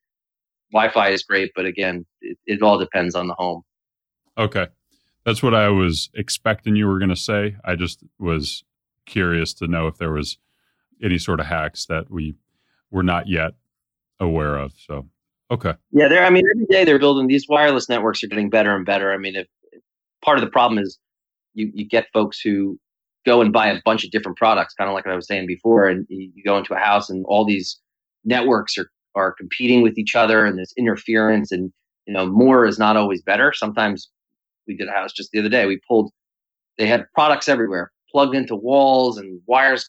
Wi-fi 0.73 1.09
is 1.09 1.25
great 1.25 1.51
but 1.57 1.65
again 1.65 2.07
it, 2.21 2.39
it 2.47 2.63
all 2.63 2.79
depends 2.79 3.15
on 3.15 3.27
the 3.27 3.35
home. 3.35 3.63
Okay. 4.39 4.69
That's 5.25 5.43
what 5.43 5.55
i 5.55 5.69
was 5.69 6.11
expecting 6.15 6.77
you 6.77 6.87
were 6.87 6.99
going 6.99 7.11
to 7.11 7.17
say. 7.17 7.57
I 7.65 7.77
just 7.77 8.03
was 8.19 8.65
curious 9.07 9.55
to 9.55 9.67
know 9.67 9.87
if 9.87 9.97
there 9.97 10.13
was 10.13 10.39
any 11.03 11.19
sort 11.19 11.41
of 11.41 11.47
hacks 11.47 11.87
that 11.87 12.11
we 12.11 12.35
were 12.91 13.03
not 13.03 13.27
yet 13.27 13.53
aware 14.21 14.57
of 14.57 14.75
so 14.77 15.07
Okay. 15.51 15.75
Yeah, 15.91 16.09
they're. 16.09 16.25
I 16.25 16.31
mean, 16.31 16.45
every 16.55 16.67
day 16.67 16.85
they're 16.85 16.99
building 16.99 17.27
these 17.27 17.47
wireless 17.49 17.89
networks 17.89 18.23
are 18.23 18.29
getting 18.29 18.51
better 18.51 18.75
and 18.75 18.87
better. 18.87 19.13
I 19.13 19.17
mean, 19.17 19.35
if 19.35 19.47
part 20.25 20.39
of 20.39 20.45
the 20.45 20.51
problem 20.51 20.79
is 20.79 20.99
you 21.55 21.71
you 21.75 21.87
get 21.87 22.07
folks 22.13 22.41
who 22.41 22.79
go 23.27 23.41
and 23.41 23.53
buy 23.53 23.69
a 23.69 23.81
bunch 23.85 24.05
of 24.05 24.11
different 24.11 24.39
products, 24.39 24.75
kind 24.75 24.89
of 24.89 24.95
like 24.95 25.07
I 25.07 25.15
was 25.15 25.27
saying 25.27 25.47
before, 25.47 25.89
and 25.89 26.07
you, 26.09 26.31
you 26.35 26.45
go 26.45 26.57
into 26.57 26.75
a 26.75 26.79
house 26.79 27.11
and 27.11 27.25
all 27.27 27.45
these 27.45 27.81
networks 28.25 28.79
are 28.79 28.91
are 29.17 29.33
competing 29.33 29.83
with 29.83 29.99
each 29.99 30.15
other, 30.15 30.45
and 30.45 30.57
there's 30.57 30.73
interference, 30.77 31.51
and 31.51 31.73
you 32.07 32.15
know, 32.15 32.27
more 32.27 32.67
is 32.67 32.79
not 32.79 32.97
always 32.97 33.23
better. 33.23 33.53
Sometimes 33.53 34.09
we 34.67 34.77
did 34.77 34.89
a 34.89 34.93
house 34.93 35.13
just 35.13 35.31
the 35.33 35.41
other 35.41 35.49
day. 35.49 35.67
We 35.67 35.81
pulled, 35.89 36.13
they 36.79 36.87
had 36.87 37.07
products 37.15 37.49
everywhere, 37.49 37.91
plugged 38.11 38.35
into 38.35 38.55
walls 38.57 39.19
and 39.19 39.41
wires. 39.47 39.89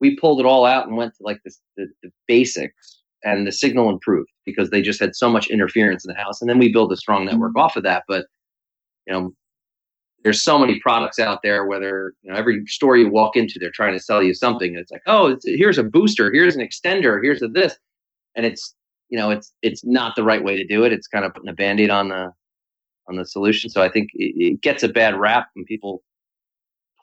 We 0.00 0.16
pulled 0.16 0.40
it 0.40 0.46
all 0.46 0.64
out 0.64 0.86
and 0.86 0.96
went 0.96 1.14
to 1.16 1.22
like 1.22 1.38
this, 1.44 1.60
the, 1.76 1.86
the 2.02 2.10
basics 2.26 3.01
and 3.24 3.46
the 3.46 3.52
signal 3.52 3.90
improved 3.90 4.30
because 4.44 4.70
they 4.70 4.82
just 4.82 5.00
had 5.00 5.14
so 5.14 5.30
much 5.30 5.48
interference 5.48 6.04
in 6.04 6.12
the 6.12 6.20
house. 6.20 6.40
And 6.40 6.50
then 6.50 6.58
we 6.58 6.72
built 6.72 6.92
a 6.92 6.96
strong 6.96 7.24
network 7.24 7.50
mm-hmm. 7.50 7.60
off 7.60 7.76
of 7.76 7.82
that. 7.84 8.04
But 8.08 8.26
you 9.06 9.12
know, 9.12 9.32
there's 10.24 10.42
so 10.42 10.58
many 10.58 10.78
products 10.80 11.18
out 11.18 11.40
there. 11.42 11.66
Whether 11.66 12.14
you 12.22 12.30
know 12.30 12.38
every 12.38 12.64
store 12.66 12.96
you 12.96 13.10
walk 13.10 13.36
into, 13.36 13.58
they're 13.58 13.70
trying 13.70 13.94
to 13.94 14.00
sell 14.00 14.22
you 14.22 14.34
something. 14.34 14.68
And 14.70 14.78
it's 14.78 14.92
like, 14.92 15.02
oh, 15.06 15.28
it's, 15.28 15.44
here's 15.46 15.78
a 15.78 15.84
booster, 15.84 16.32
here's 16.32 16.56
an 16.56 16.66
extender, 16.66 17.20
here's 17.22 17.42
a 17.42 17.48
this, 17.48 17.76
and 18.36 18.46
it's 18.46 18.74
you 19.12 19.18
know, 19.18 19.30
it's 19.30 19.52
it's 19.60 19.84
not 19.84 20.16
the 20.16 20.24
right 20.24 20.42
way 20.42 20.56
to 20.56 20.66
do 20.66 20.84
it. 20.84 20.92
It's 20.92 21.06
kind 21.06 21.26
of 21.26 21.34
putting 21.34 21.50
a 21.50 21.52
band-aid 21.52 21.90
on 21.90 22.08
the 22.08 22.32
on 23.08 23.16
the 23.16 23.26
solution. 23.26 23.68
So 23.68 23.82
I 23.82 23.90
think 23.90 24.08
it, 24.14 24.34
it 24.36 24.60
gets 24.62 24.82
a 24.82 24.88
bad 24.88 25.20
rap 25.20 25.48
when 25.54 25.66
people 25.66 26.02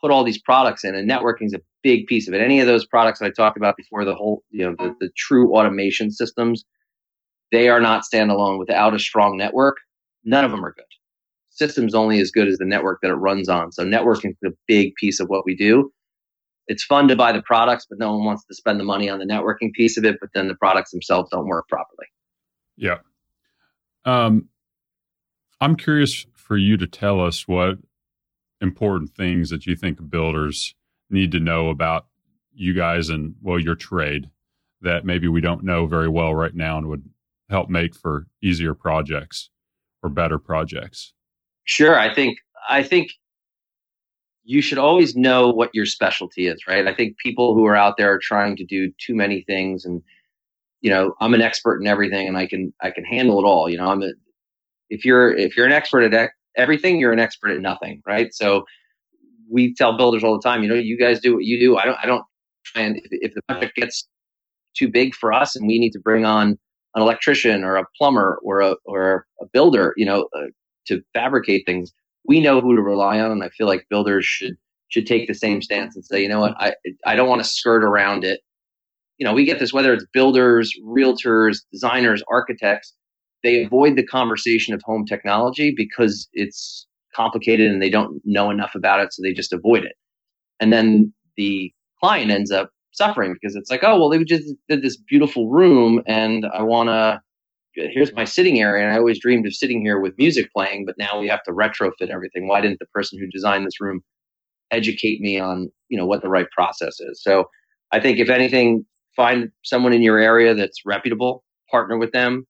put 0.01 0.09
all 0.09 0.23
these 0.23 0.41
products 0.41 0.83
in, 0.83 0.95
and 0.95 1.09
networking 1.09 1.45
is 1.45 1.53
a 1.53 1.61
big 1.83 2.07
piece 2.07 2.27
of 2.27 2.33
it. 2.33 2.41
Any 2.41 2.59
of 2.59 2.67
those 2.67 2.85
products 2.85 3.21
I 3.21 3.29
talked 3.29 3.57
about 3.57 3.77
before, 3.77 4.05
the 4.05 4.15
whole, 4.15 4.43
you 4.49 4.65
know, 4.65 4.75
the, 4.77 4.95
the 4.99 5.09
true 5.17 5.55
automation 5.55 6.11
systems, 6.11 6.65
they 7.51 7.69
are 7.69 7.79
not 7.79 8.03
standalone 8.03 8.59
without 8.59 8.93
a 8.93 8.99
strong 8.99 9.37
network. 9.37 9.77
None 10.23 10.45
of 10.45 10.51
them 10.51 10.63
are 10.65 10.73
good. 10.73 10.85
Systems 11.49 11.95
only 11.95 12.19
as 12.19 12.31
good 12.31 12.47
as 12.47 12.57
the 12.57 12.65
network 12.65 12.99
that 13.01 13.11
it 13.11 13.15
runs 13.15 13.49
on. 13.49 13.71
So 13.71 13.83
networking 13.83 14.31
is 14.31 14.51
a 14.51 14.55
big 14.67 14.95
piece 14.95 15.19
of 15.19 15.27
what 15.27 15.45
we 15.45 15.55
do. 15.55 15.91
It's 16.67 16.83
fun 16.83 17.07
to 17.07 17.15
buy 17.15 17.31
the 17.31 17.41
products, 17.41 17.87
but 17.89 17.97
no 17.97 18.15
one 18.15 18.25
wants 18.25 18.45
to 18.45 18.53
spend 18.53 18.79
the 18.79 18.83
money 18.83 19.09
on 19.09 19.17
the 19.17 19.25
networking 19.25 19.73
piece 19.73 19.97
of 19.97 20.05
it. 20.05 20.17
But 20.21 20.29
then 20.33 20.47
the 20.47 20.55
products 20.55 20.91
themselves 20.91 21.29
don't 21.31 21.47
work 21.47 21.67
properly. 21.67 22.05
Yeah. 22.77 22.97
Um, 24.05 24.49
I'm 25.59 25.75
curious 25.75 26.25
for 26.35 26.57
you 26.57 26.77
to 26.77 26.87
tell 26.87 27.19
us 27.19 27.47
what 27.47 27.77
important 28.61 29.15
things 29.15 29.49
that 29.49 29.65
you 29.65 29.75
think 29.75 30.09
builders 30.09 30.75
need 31.09 31.31
to 31.31 31.39
know 31.39 31.69
about 31.69 32.07
you 32.53 32.73
guys 32.73 33.09
and 33.09 33.35
well 33.41 33.59
your 33.59 33.75
trade 33.75 34.29
that 34.81 35.05
maybe 35.05 35.27
we 35.27 35.41
don't 35.41 35.63
know 35.63 35.85
very 35.85 36.07
well 36.09 36.33
right 36.33 36.55
now 36.55 36.77
and 36.77 36.87
would 36.87 37.03
help 37.49 37.69
make 37.69 37.95
for 37.95 38.27
easier 38.41 38.73
projects 38.73 39.49
or 40.03 40.09
better 40.09 40.39
projects? 40.39 41.13
Sure. 41.63 41.97
I 41.97 42.13
think 42.13 42.37
i 42.67 42.83
think 42.83 43.11
you 44.43 44.61
should 44.61 44.77
always 44.77 45.15
know 45.15 45.49
what 45.49 45.69
your 45.73 45.85
specialty 45.85 46.47
is 46.47 46.67
right? 46.67 46.87
I 46.87 46.93
think 46.93 47.17
people 47.17 47.53
who 47.53 47.65
are 47.65 47.75
out 47.75 47.97
there 47.97 48.13
are 48.13 48.19
trying 48.19 48.55
to 48.57 48.65
do 48.65 48.91
too 48.99 49.15
many 49.15 49.41
things 49.41 49.85
and 49.85 50.01
you 50.81 50.89
know 50.89 51.13
i'm 51.19 51.33
an 51.33 51.41
expert 51.41 51.81
in 51.81 51.87
everything 51.87 52.27
and 52.27 52.37
i 52.37 52.45
can 52.45 52.73
i 52.81 52.89
can 52.89 53.03
handle 53.03 53.39
it 53.39 53.43
all 53.43 53.69
you 53.69 53.77
know? 53.77 53.89
I'm 53.89 54.01
a 54.01 54.11
if 54.89 55.05
you're 55.05 55.35
if 55.35 55.55
you're 55.55 55.65
an 55.65 55.71
expert 55.71 56.13
at 56.13 56.31
everything, 56.55 56.99
you're 56.99 57.13
an 57.13 57.19
expert 57.19 57.51
at 57.51 57.61
nothing, 57.61 58.01
right? 58.05 58.33
So 58.33 58.65
we 59.51 59.73
tell 59.75 59.97
builders 59.97 60.23
all 60.23 60.33
the 60.37 60.41
time, 60.41 60.63
you 60.63 60.69
know, 60.69 60.75
you 60.75 60.97
guys 60.97 61.19
do 61.19 61.33
what 61.33 61.43
you 61.43 61.59
do. 61.59 61.77
I 61.77 61.85
don't, 61.85 61.97
I 62.01 62.05
don't, 62.05 62.23
and 62.75 62.97
if, 62.97 63.07
if 63.11 63.33
the 63.33 63.41
project 63.43 63.75
gets 63.75 64.07
too 64.77 64.89
big 64.89 65.15
for 65.15 65.33
us 65.33 65.55
and 65.55 65.67
we 65.67 65.79
need 65.79 65.91
to 65.91 65.99
bring 65.99 66.25
on 66.25 66.57
an 66.95 67.01
electrician 67.01 67.63
or 67.63 67.75
a 67.75 67.85
plumber 67.97 68.39
or 68.43 68.61
a, 68.61 68.75
or 68.85 69.25
a 69.41 69.45
builder, 69.51 69.93
you 69.97 70.05
know, 70.05 70.27
uh, 70.35 70.47
to 70.87 71.01
fabricate 71.13 71.63
things, 71.65 71.91
we 72.27 72.39
know 72.39 72.61
who 72.61 72.75
to 72.75 72.81
rely 72.81 73.19
on. 73.19 73.31
And 73.31 73.43
I 73.43 73.49
feel 73.49 73.67
like 73.67 73.85
builders 73.89 74.25
should, 74.25 74.53
should 74.89 75.07
take 75.07 75.27
the 75.27 75.33
same 75.33 75.61
stance 75.61 75.95
and 75.95 76.05
say, 76.05 76.21
you 76.21 76.29
know 76.29 76.39
what, 76.39 76.55
I, 76.57 76.73
I 77.05 77.15
don't 77.15 77.29
want 77.29 77.43
to 77.43 77.47
skirt 77.47 77.83
around 77.83 78.23
it. 78.23 78.41
You 79.17 79.25
know, 79.25 79.33
we 79.33 79.45
get 79.45 79.59
this, 79.59 79.73
whether 79.73 79.93
it's 79.93 80.05
builders, 80.13 80.71
realtors, 80.85 81.57
designers, 81.71 82.23
architects, 82.31 82.93
they 83.43 83.63
avoid 83.63 83.95
the 83.95 84.05
conversation 84.05 84.73
of 84.73 84.81
home 84.83 85.05
technology 85.05 85.73
because 85.75 86.27
it's 86.33 86.87
complicated 87.19 87.69
and 87.69 87.81
they 87.81 87.89
don't 87.89 88.21
know 88.23 88.49
enough 88.49 88.75
about 88.75 89.01
it, 89.01 89.11
so 89.11 89.21
they 89.21 89.33
just 89.33 89.51
avoid 89.51 89.83
it. 89.83 89.95
And 90.59 90.71
then 90.71 91.13
the 91.35 91.73
client 91.99 92.31
ends 92.31 92.51
up 92.51 92.71
suffering 92.91 93.33
because 93.33 93.55
it's 93.55 93.69
like, 93.69 93.83
oh, 93.83 93.99
well, 93.99 94.09
they 94.09 94.23
just 94.23 94.53
did 94.69 94.81
this 94.81 94.97
beautiful 94.97 95.49
room 95.49 96.01
and 96.07 96.45
I 96.53 96.63
want 96.63 96.89
to, 96.89 97.21
here's 97.73 98.13
my 98.13 98.23
sitting 98.23 98.59
area. 98.59 98.83
And 98.83 98.93
I 98.93 98.97
always 98.97 99.19
dreamed 99.19 99.45
of 99.45 99.53
sitting 99.53 99.81
here 99.81 99.99
with 99.99 100.17
music 100.17 100.51
playing, 100.53 100.85
but 100.85 100.95
now 100.97 101.19
we 101.19 101.27
have 101.27 101.43
to 101.43 101.51
retrofit 101.51 102.09
everything. 102.09 102.47
Why 102.47 102.61
didn't 102.61 102.79
the 102.79 102.87
person 102.87 103.19
who 103.19 103.27
designed 103.27 103.65
this 103.65 103.81
room 103.81 104.01
educate 104.71 105.21
me 105.21 105.39
on, 105.39 105.69
you 105.89 105.97
know, 105.97 106.05
what 106.05 106.21
the 106.21 106.29
right 106.29 106.49
process 106.51 106.99
is? 106.99 107.21
So 107.21 107.49
I 107.91 107.99
think 107.99 108.19
if 108.19 108.29
anything, 108.29 108.85
find 109.15 109.49
someone 109.63 109.93
in 109.93 110.01
your 110.01 110.19
area 110.19 110.53
that's 110.53 110.85
reputable, 110.85 111.43
partner 111.69 111.97
with 111.97 112.11
them, 112.11 112.45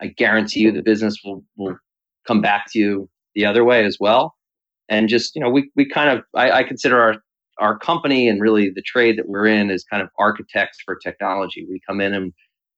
I 0.00 0.08
guarantee 0.08 0.60
you 0.60 0.72
the 0.72 0.82
business 0.82 1.18
will, 1.24 1.44
will 1.56 1.76
come 2.26 2.40
back 2.40 2.66
to 2.72 2.78
you 2.78 3.08
the 3.34 3.46
other 3.46 3.64
way 3.64 3.84
as 3.84 3.96
well. 4.00 4.34
And 4.88 5.08
just, 5.08 5.34
you 5.34 5.42
know, 5.42 5.50
we, 5.50 5.70
we 5.76 5.88
kind 5.88 6.10
of, 6.10 6.24
I, 6.34 6.50
I 6.50 6.62
consider 6.64 7.00
our, 7.00 7.14
our 7.58 7.78
company 7.78 8.28
and 8.28 8.40
really 8.40 8.70
the 8.70 8.82
trade 8.82 9.18
that 9.18 9.28
we're 9.28 9.46
in 9.46 9.70
is 9.70 9.84
kind 9.84 10.02
of 10.02 10.08
architects 10.18 10.78
for 10.84 10.96
technology. 10.96 11.66
We 11.68 11.80
come 11.86 12.00
in 12.00 12.12
and 12.12 12.32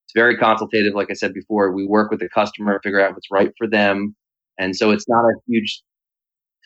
it's 0.05 0.13
very 0.15 0.37
consultative. 0.37 0.95
Like 0.95 1.11
I 1.11 1.15
said 1.15 1.33
before, 1.33 1.73
we 1.73 1.87
work 1.87 2.11
with 2.11 2.21
the 2.21 2.29
customer, 2.29 2.81
figure 2.83 3.01
out 3.01 3.15
what's 3.15 3.31
right 3.31 3.51
for 3.59 3.67
them. 3.67 4.15
And 4.59 4.77
so 4.77 4.91
it's 4.91 5.09
not 5.09 5.25
a 5.25 5.35
huge 5.49 5.83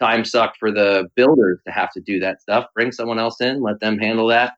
time 0.01 0.25
suck 0.25 0.55
for 0.59 0.71
the 0.71 1.09
builders 1.17 1.61
to 1.67 1.73
have 1.73 1.91
to 1.93 2.01
do 2.01 2.21
that 2.21 2.41
stuff. 2.43 2.67
Bring 2.75 2.93
someone 2.93 3.19
else 3.19 3.41
in, 3.41 3.63
let 3.63 3.81
them 3.81 3.99
handle 3.99 4.29
that. 4.29 4.55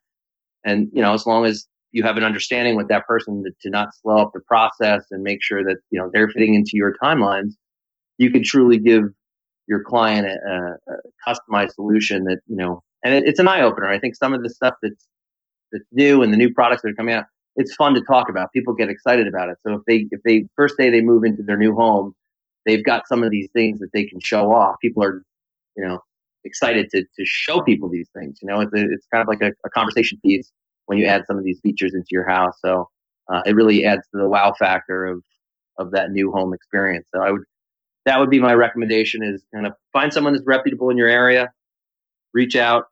And, 0.64 0.88
you 0.93 1.01
know, 1.01 1.14
as 1.14 1.27
long 1.27 1.47
as 1.47 1.66
you 1.93 2.03
have 2.03 2.16
an 2.16 2.25
understanding 2.25 2.77
with 2.77 2.88
that 2.88 3.07
person 3.07 3.43
to, 3.45 3.51
to, 3.62 3.71
not 3.71 3.88
slow 4.03 4.19
up 4.19 4.31
the 4.35 4.40
process 4.40 5.05
and 5.11 5.23
make 5.23 5.43
sure 5.43 5.64
that 5.64 5.77
you 5.90 5.99
know 5.99 6.09
they're 6.12 6.29
fitting 6.29 6.55
into 6.55 6.73
your 6.75 6.95
timelines 7.03 7.55
you 8.21 8.31
can 8.31 8.45
truly 8.45 8.79
give 8.79 9.05
your 9.70 9.83
client 9.83 10.26
a, 10.26 10.76
a 10.88 10.96
customized 11.26 11.72
solution 11.72 12.24
that 12.24 12.40
you 12.46 12.56
know 12.56 12.83
and 13.04 13.14
it, 13.14 13.24
it's 13.26 13.38
an 13.38 13.48
eye-opener 13.48 13.88
i 13.88 13.98
think 13.98 14.14
some 14.14 14.35
of 14.35 14.42
the 14.42 14.50
stuff 14.50 14.74
that's 14.83 15.06
that's 15.72 15.85
new 15.92 16.22
and 16.22 16.33
the 16.33 16.37
new 16.37 16.52
products 16.52 16.83
that 16.83 16.90
are 16.90 16.94
coming 16.94 17.14
out 17.14 17.24
it's 17.56 17.74
fun 17.74 17.94
to 17.94 18.00
talk 18.02 18.28
about. 18.28 18.52
People 18.52 18.74
get 18.74 18.88
excited 18.88 19.26
about 19.26 19.48
it. 19.48 19.59
So 19.66 19.74
if 19.74 19.83
they 19.87 20.06
if 20.11 20.20
they 20.24 20.46
first 20.56 20.76
day 20.78 20.90
they 20.90 21.00
move 21.00 21.24
into 21.24 21.42
their 21.42 21.56
new 21.56 21.74
home 21.74 22.14
they've 22.66 22.85
got 22.85 23.09
some 23.09 23.22
of 23.22 23.30
these 23.30 23.48
things 23.54 23.78
that 23.80 23.88
they 23.94 24.04
can 24.04 24.20
show 24.20 24.52
off. 24.52 24.76
People 24.80 25.02
are 25.02 25.22
you 25.76 25.85
know 25.85 26.00
excited 26.44 26.88
to, 26.90 27.02
to 27.02 27.24
show 27.24 27.61
people 27.61 27.88
these 27.90 28.09
things 28.16 28.38
you 28.40 28.48
know? 28.48 28.61
It's, 28.61 28.72
a, 28.72 28.80
it's 28.80 29.06
kind 29.12 29.20
of 29.20 29.28
like 29.28 29.42
a, 29.42 29.52
a 29.66 29.70
conversation 29.70 30.18
piece 30.24 30.50
when 30.87 30.98
you 30.98 31.04
add 31.04 31.24
some 31.26 31.37
of 31.37 31.44
these 31.44 31.61
features 31.61 31.92
into 31.94 32.09
your 32.11 32.26
house. 32.26 32.54
So 32.64 32.88
uh, 33.30 33.42
it 33.44 33.54
really 33.54 33.85
adds 33.85 34.02
to 34.12 34.18
the 34.18 34.28
wow 34.28 34.54
factor 34.59 35.06
of 35.06 35.22
of 35.78 35.92
that 35.92 36.11
new 36.11 36.30
home 36.30 36.52
experience. 36.52 37.06
So 37.14 37.22
I 37.22 37.30
would 37.30 37.42
that 38.11 38.18
would 38.18 38.29
be 38.29 38.40
my 38.40 38.55
recommendation 38.55 39.23
is 39.23 39.44
kind 39.55 39.68
of 39.68 39.73
find 39.92 40.12
someone 40.12 40.33
that's 40.33 40.44
reputable 40.44 40.90
in 40.90 40.96
your 40.96 41.07
area, 41.07 41.53
reach 42.35 42.57
out, 42.57 42.87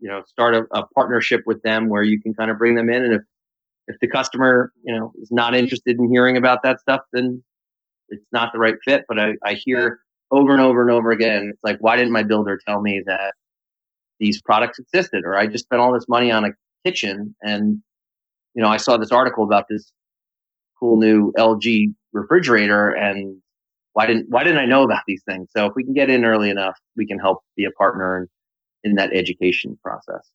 you 0.00 0.08
know, 0.08 0.22
start 0.26 0.54
a, 0.54 0.64
a 0.72 0.86
partnership 0.94 1.42
with 1.44 1.60
them 1.62 1.90
where 1.90 2.02
you 2.02 2.18
can 2.18 2.32
kind 2.32 2.50
of 2.50 2.56
bring 2.56 2.74
them 2.74 2.88
in. 2.88 3.04
And 3.04 3.12
if 3.12 3.20
if 3.88 3.96
the 4.00 4.08
customer, 4.08 4.72
you 4.82 4.96
know, 4.96 5.12
is 5.20 5.30
not 5.30 5.54
interested 5.54 5.98
in 5.98 6.08
hearing 6.10 6.38
about 6.38 6.62
that 6.62 6.80
stuff, 6.80 7.02
then 7.12 7.44
it's 8.08 8.24
not 8.32 8.54
the 8.54 8.58
right 8.58 8.76
fit. 8.82 9.04
But 9.06 9.18
I, 9.18 9.34
I 9.44 9.52
hear 9.52 10.00
over 10.30 10.52
and 10.52 10.62
over 10.62 10.80
and 10.80 10.90
over 10.90 11.10
again, 11.10 11.50
it's 11.52 11.62
like, 11.62 11.76
why 11.80 11.96
didn't 11.96 12.12
my 12.12 12.22
builder 12.22 12.58
tell 12.66 12.80
me 12.80 13.02
that 13.04 13.34
these 14.18 14.40
products 14.40 14.78
existed, 14.78 15.24
or 15.26 15.36
I 15.36 15.46
just 15.46 15.64
spent 15.64 15.82
all 15.82 15.92
this 15.92 16.08
money 16.08 16.30
on 16.30 16.46
a 16.46 16.52
kitchen 16.86 17.36
and 17.42 17.82
you 18.54 18.62
know 18.62 18.68
I 18.68 18.78
saw 18.78 18.96
this 18.96 19.12
article 19.12 19.44
about 19.44 19.66
this 19.68 19.92
cool 20.80 20.96
new 20.96 21.34
LG 21.38 21.92
refrigerator 22.14 22.88
and 22.88 23.42
why 23.94 24.06
didn't 24.06 24.26
why 24.28 24.44
didn't 24.44 24.58
I 24.58 24.66
know 24.66 24.82
about 24.82 25.02
these 25.06 25.22
things? 25.26 25.48
So 25.56 25.66
if 25.66 25.72
we 25.74 25.84
can 25.84 25.94
get 25.94 26.10
in 26.10 26.24
early 26.24 26.50
enough, 26.50 26.78
we 26.96 27.06
can 27.06 27.18
help 27.18 27.38
be 27.56 27.64
a 27.64 27.70
partner 27.70 28.18
in, 28.18 28.90
in 28.90 28.94
that 28.96 29.12
education 29.14 29.78
process. 29.82 30.30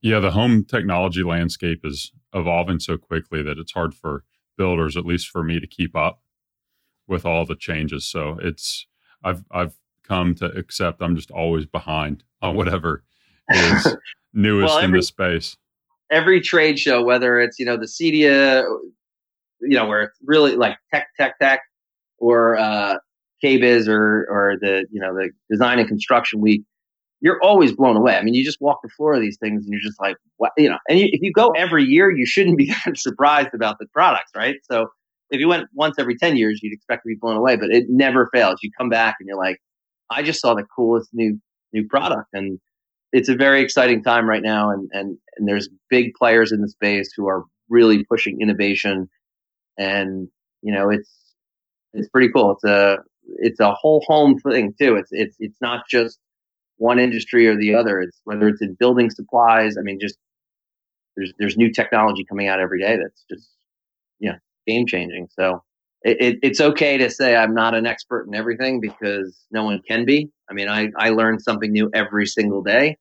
Yeah, 0.00 0.20
the 0.20 0.30
home 0.30 0.64
technology 0.64 1.22
landscape 1.22 1.80
is 1.84 2.12
evolving 2.32 2.78
so 2.78 2.96
quickly 2.96 3.42
that 3.42 3.58
it's 3.58 3.72
hard 3.72 3.94
for 3.94 4.24
builders, 4.56 4.96
at 4.96 5.04
least 5.04 5.28
for 5.28 5.42
me, 5.42 5.60
to 5.60 5.66
keep 5.66 5.94
up 5.94 6.22
with 7.06 7.26
all 7.26 7.44
the 7.44 7.56
changes. 7.56 8.06
So 8.06 8.38
it's 8.40 8.86
I've 9.22 9.44
I've 9.50 9.74
come 10.04 10.34
to 10.36 10.46
accept 10.46 11.02
I'm 11.02 11.16
just 11.16 11.30
always 11.32 11.66
behind 11.66 12.22
on 12.40 12.54
whatever 12.54 13.04
is 13.50 13.96
newest 14.32 14.68
well, 14.68 14.78
every, 14.78 14.84
in 14.84 14.92
the 14.92 15.02
space. 15.02 15.56
Every 16.12 16.40
trade 16.40 16.78
show, 16.78 17.02
whether 17.02 17.40
it's 17.40 17.58
you 17.58 17.66
know 17.66 17.76
the 17.76 17.86
CEDIA, 17.86 18.62
you 19.60 19.76
know 19.76 19.86
where 19.86 20.02
it's 20.02 20.18
really 20.24 20.54
like 20.54 20.76
tech 20.94 21.08
tech 21.18 21.38
tech, 21.40 21.60
or 22.20 22.56
uh, 22.56 22.96
KBIS 23.42 23.88
or 23.88 24.26
or 24.30 24.54
the 24.60 24.86
you 24.92 25.00
know 25.00 25.14
the 25.14 25.30
Design 25.50 25.78
and 25.78 25.88
Construction 25.88 26.40
Week, 26.40 26.62
you're 27.20 27.40
always 27.42 27.72
blown 27.72 27.96
away. 27.96 28.16
I 28.16 28.22
mean, 28.22 28.34
you 28.34 28.44
just 28.44 28.60
walk 28.60 28.80
the 28.82 28.88
floor 28.90 29.14
of 29.14 29.20
these 29.20 29.38
things 29.38 29.64
and 29.64 29.72
you're 29.72 29.82
just 29.82 30.00
like, 30.00 30.16
what, 30.36 30.52
you 30.56 30.68
know. 30.68 30.78
And 30.88 30.98
you, 30.98 31.08
if 31.12 31.20
you 31.22 31.32
go 31.32 31.50
every 31.50 31.84
year, 31.84 32.10
you 32.10 32.26
shouldn't 32.26 32.56
be 32.56 32.72
surprised 32.94 33.50
about 33.54 33.78
the 33.78 33.86
products, 33.92 34.30
right? 34.36 34.56
So 34.70 34.86
if 35.30 35.40
you 35.40 35.48
went 35.48 35.68
once 35.74 35.96
every 35.98 36.16
10 36.16 36.36
years, 36.36 36.60
you'd 36.62 36.72
expect 36.72 37.02
to 37.04 37.08
be 37.08 37.16
blown 37.20 37.36
away, 37.36 37.56
but 37.56 37.70
it 37.70 37.86
never 37.88 38.28
fails. 38.32 38.58
You 38.62 38.70
come 38.76 38.88
back 38.88 39.16
and 39.20 39.28
you're 39.28 39.38
like, 39.38 39.58
I 40.10 40.22
just 40.22 40.40
saw 40.40 40.54
the 40.54 40.64
coolest 40.74 41.10
new 41.12 41.38
new 41.72 41.86
product. 41.86 42.28
And 42.32 42.58
it's 43.12 43.28
a 43.28 43.36
very 43.36 43.62
exciting 43.62 44.02
time 44.02 44.28
right 44.28 44.42
now. 44.42 44.70
And, 44.70 44.88
and, 44.92 45.16
and 45.36 45.48
there's 45.48 45.68
big 45.88 46.14
players 46.14 46.52
in 46.52 46.60
the 46.62 46.68
space 46.68 47.12
who 47.16 47.28
are 47.28 47.44
really 47.68 48.04
pushing 48.04 48.40
innovation. 48.40 49.08
And, 49.78 50.28
you 50.62 50.72
know, 50.72 50.90
it's, 50.90 51.08
it's 51.92 52.08
pretty 52.08 52.30
cool. 52.32 52.52
It's 52.52 52.64
a, 52.64 52.98
it's 53.38 53.60
a 53.60 53.72
whole 53.72 54.04
home 54.06 54.38
thing 54.38 54.74
too. 54.80 54.96
It's, 54.96 55.10
it's, 55.12 55.36
it's 55.38 55.60
not 55.60 55.84
just 55.88 56.18
one 56.76 56.98
industry 56.98 57.46
or 57.46 57.56
the 57.56 57.74
other. 57.74 58.00
It's 58.00 58.20
whether 58.24 58.48
it's 58.48 58.62
in 58.62 58.74
building 58.78 59.10
supplies. 59.10 59.76
I 59.78 59.82
mean, 59.82 59.98
just 60.00 60.16
there's, 61.16 61.32
there's 61.38 61.56
new 61.56 61.70
technology 61.70 62.24
coming 62.24 62.48
out 62.48 62.60
every 62.60 62.80
day. 62.80 62.96
That's 62.96 63.24
just, 63.30 63.48
you 64.18 64.30
know, 64.30 64.38
game 64.66 64.86
changing. 64.86 65.28
So 65.30 65.62
it, 66.02 66.16
it, 66.20 66.38
it's 66.42 66.60
okay 66.60 66.98
to 66.98 67.10
say 67.10 67.36
I'm 67.36 67.54
not 67.54 67.74
an 67.74 67.86
expert 67.86 68.26
in 68.26 68.34
everything 68.34 68.80
because 68.80 69.44
no 69.50 69.64
one 69.64 69.82
can 69.86 70.04
be. 70.04 70.30
I 70.48 70.54
mean, 70.54 70.68
I, 70.68 70.88
I 70.96 71.10
learn 71.10 71.38
something 71.38 71.70
new 71.70 71.90
every 71.92 72.26
single 72.26 72.62
day. 72.62 72.96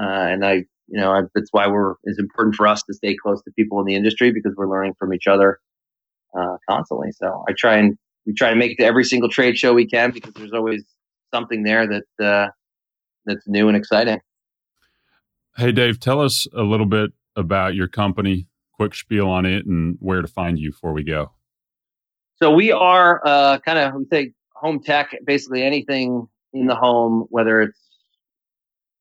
Uh, 0.00 0.04
and 0.04 0.44
I, 0.44 0.64
you 0.88 1.00
know, 1.00 1.10
I, 1.10 1.22
that's 1.34 1.48
why 1.52 1.66
we're, 1.68 1.94
it's 2.04 2.18
important 2.18 2.56
for 2.56 2.66
us 2.66 2.82
to 2.82 2.94
stay 2.94 3.16
close 3.16 3.42
to 3.44 3.50
people 3.52 3.80
in 3.80 3.86
the 3.86 3.94
industry 3.94 4.32
because 4.32 4.52
we're 4.56 4.68
learning 4.68 4.94
from 4.98 5.14
each 5.14 5.26
other 5.26 5.58
uh, 6.38 6.56
constantly. 6.68 7.12
So 7.12 7.44
I 7.48 7.52
try 7.56 7.76
and 7.76 7.96
we 8.26 8.34
try 8.34 8.50
to 8.50 8.56
make 8.56 8.72
it 8.72 8.76
to 8.76 8.84
every 8.84 9.04
single 9.04 9.28
trade 9.28 9.56
show 9.56 9.74
we 9.74 9.86
can 9.86 10.10
because 10.10 10.32
there's 10.34 10.52
always 10.52 10.84
something 11.32 11.62
there 11.62 11.86
that, 11.86 12.24
uh, 12.24 12.50
that's 13.26 13.46
new 13.46 13.68
and 13.68 13.76
exciting. 13.76 14.20
Hey, 15.56 15.72
Dave, 15.72 16.00
tell 16.00 16.20
us 16.20 16.46
a 16.52 16.62
little 16.62 16.86
bit 16.86 17.12
about 17.36 17.74
your 17.74 17.88
company, 17.88 18.48
quick 18.72 18.94
spiel 18.94 19.28
on 19.28 19.46
it, 19.46 19.66
and 19.66 19.96
where 20.00 20.20
to 20.20 20.28
find 20.28 20.58
you 20.58 20.70
before 20.70 20.92
we 20.92 21.04
go. 21.04 21.30
So 22.42 22.50
we 22.50 22.72
are 22.72 23.22
uh, 23.24 23.58
kind 23.60 23.78
of 23.78 23.94
we 23.94 24.04
say 24.12 24.32
home 24.54 24.82
tech, 24.82 25.16
basically 25.24 25.62
anything 25.62 26.26
in 26.52 26.66
the 26.66 26.74
home, 26.74 27.26
whether 27.30 27.62
it's 27.62 27.78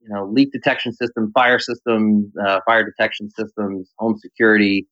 you 0.02 0.10
know 0.10 0.26
leak 0.26 0.52
detection 0.52 0.94
system, 0.94 1.32
fire 1.34 1.60
systems, 1.60 2.32
uh, 2.38 2.60
fire 2.66 2.84
detection 2.84 3.30
systems, 3.32 3.90
home 3.98 4.18
security, 4.20 4.88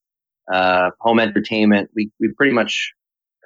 uh, 0.51 0.89
home 0.99 1.19
entertainment. 1.19 1.91
We 1.95 2.11
we 2.19 2.29
pretty 2.29 2.53
much 2.53 2.93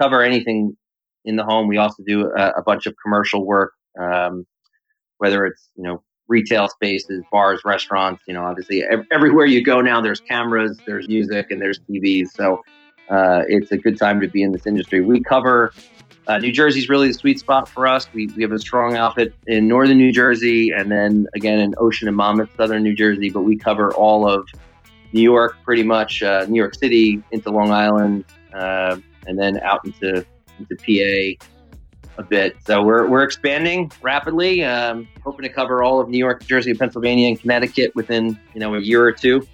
cover 0.01 0.21
anything 0.21 0.75
in 1.23 1.35
the 1.35 1.43
home. 1.43 1.67
We 1.67 1.77
also 1.77 2.03
do 2.05 2.31
a, 2.31 2.49
a 2.57 2.63
bunch 2.63 2.85
of 2.85 2.95
commercial 3.01 3.45
work, 3.45 3.73
um, 3.99 4.45
whether 5.17 5.45
it's 5.45 5.69
you 5.75 5.83
know 5.83 6.03
retail 6.27 6.67
spaces, 6.67 7.23
bars, 7.31 7.61
restaurants. 7.65 8.23
You 8.27 8.33
know, 8.33 8.43
obviously 8.43 8.83
everywhere 9.11 9.45
you 9.45 9.63
go 9.63 9.81
now, 9.81 10.01
there's 10.01 10.21
cameras, 10.21 10.79
there's 10.85 11.07
music, 11.07 11.51
and 11.51 11.61
there's 11.61 11.79
TVs. 11.79 12.29
So 12.35 12.63
uh, 13.09 13.43
it's 13.47 13.71
a 13.71 13.77
good 13.77 13.97
time 13.97 14.19
to 14.21 14.27
be 14.27 14.41
in 14.41 14.51
this 14.51 14.65
industry. 14.65 15.01
We 15.01 15.21
cover 15.21 15.73
uh, 16.27 16.39
New 16.39 16.51
Jersey's 16.51 16.89
really 16.89 17.09
the 17.09 17.13
sweet 17.13 17.39
spot 17.39 17.69
for 17.69 17.87
us. 17.87 18.07
We, 18.13 18.27
we 18.27 18.41
have 18.41 18.51
a 18.51 18.59
strong 18.59 18.95
outfit 18.95 19.33
in 19.47 19.67
northern 19.67 19.97
New 19.97 20.11
Jersey 20.11 20.71
and 20.71 20.91
then 20.91 21.27
again 21.35 21.59
in 21.59 21.75
Ocean 21.77 22.07
and 22.07 22.17
Monmouth, 22.17 22.49
southern 22.57 22.83
New 22.83 22.95
Jersey, 22.95 23.29
but 23.29 23.41
we 23.41 23.55
cover 23.55 23.93
all 23.93 24.27
of 24.27 24.47
New 25.13 25.21
York 25.21 25.55
pretty 25.63 25.83
much, 25.83 26.23
uh, 26.23 26.45
New 26.49 26.59
York 26.59 26.75
City 26.75 27.21
into 27.31 27.51
Long 27.51 27.71
Island, 27.71 28.25
uh, 28.53 28.97
and 29.27 29.37
then 29.37 29.59
out 29.61 29.85
into, 29.85 30.25
into 30.59 30.75
PA 30.75 31.45
a 32.17 32.23
bit. 32.23 32.55
So 32.65 32.81
we're, 32.81 33.07
we're 33.07 33.23
expanding 33.23 33.91
rapidly, 34.01 34.63
um, 34.63 35.07
hoping 35.23 35.43
to 35.43 35.49
cover 35.49 35.83
all 35.83 35.99
of 35.99 36.09
New 36.09 36.17
York, 36.17 36.41
New 36.41 36.47
Jersey, 36.47 36.73
Pennsylvania, 36.73 37.27
and 37.29 37.39
Connecticut 37.39 37.93
within 37.95 38.39
you 38.53 38.59
know 38.59 38.75
a 38.75 38.79
year 38.79 39.03
or 39.03 39.11
two. 39.11 39.45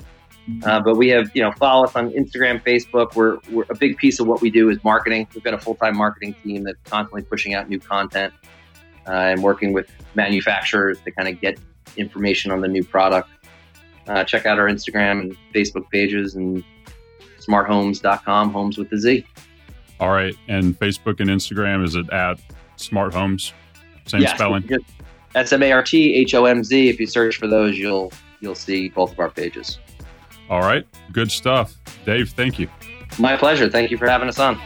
Uh, 0.64 0.80
but 0.80 0.96
we 0.96 1.08
have, 1.10 1.32
you 1.36 1.42
know, 1.42 1.52
follow 1.54 1.86
us 1.86 1.96
on 1.96 2.10
Instagram, 2.12 2.62
Facebook. 2.64 3.16
We're, 3.16 3.38
we're 3.52 3.66
a 3.70 3.76
big 3.76 3.98
piece 3.98 4.20
of 4.20 4.28
what 4.28 4.42
we 4.42 4.50
do 4.50 4.70
is 4.70 4.84
marketing. 4.84 5.28
We've 5.34 5.44
got 5.44 5.54
a 5.54 5.58
full 5.58 5.76
time 5.76 5.96
marketing 5.96 6.36
team 6.44 6.64
that's 6.64 6.80
constantly 6.84 7.22
pushing 7.22 7.54
out 7.54 7.70
new 7.70 7.80
content 7.80 8.34
uh, 9.08 9.12
and 9.12 9.44
working 9.44 9.72
with 9.72 9.90
manufacturers 10.16 11.00
to 11.02 11.12
kind 11.12 11.28
of 11.28 11.40
get 11.40 11.60
information 11.96 12.52
on 12.52 12.62
the 12.62 12.68
new 12.68 12.84
product. 12.84 13.30
Uh, 14.08 14.24
check 14.24 14.46
out 14.46 14.60
our 14.60 14.68
Instagram 14.68 15.22
and 15.22 15.38
Facebook 15.54 15.90
pages 15.90 16.36
and 16.36 16.64
smarthomz.com, 17.40 18.52
homes 18.52 18.78
with 18.78 18.90
the 18.90 18.98
Z. 18.98 19.26
All 20.02 20.10
right. 20.10 20.36
And 20.48 20.78
Facebook 20.78 21.20
and 21.20 21.30
Instagram, 21.30 21.86
is 21.86 21.96
it 21.96 22.10
at 22.10 22.40
Smart 22.76 23.14
Homz? 23.14 23.54
Same 24.08 24.22
yes, 24.22 24.34
spelling? 24.34 24.68
S 25.36 25.54
M 25.54 25.64
A 25.64 25.72
R 25.72 25.84
T 25.84 26.16
H 26.16 26.34
O 26.34 26.46
M 26.46 26.64
Z. 26.64 26.90
If 26.90 27.00
you 27.00 27.06
search 27.06 27.38
for 27.38 27.48
those, 27.48 27.78
you'll 27.78 28.12
you'll 28.42 28.56
see 28.56 28.90
both 28.90 29.14
of 29.14 29.20
our 29.20 29.30
pages. 29.30 29.80
All 30.50 30.62
right. 30.62 30.86
Good 31.14 31.32
stuff. 31.32 31.78
Dave, 32.06 32.32
thank 32.32 32.60
you. 32.60 32.68
My 33.20 33.38
pleasure. 33.38 33.70
Thank 33.70 33.92
you 33.92 33.98
for 33.98 34.10
having 34.10 34.28
us 34.28 34.40
on. 34.40 34.60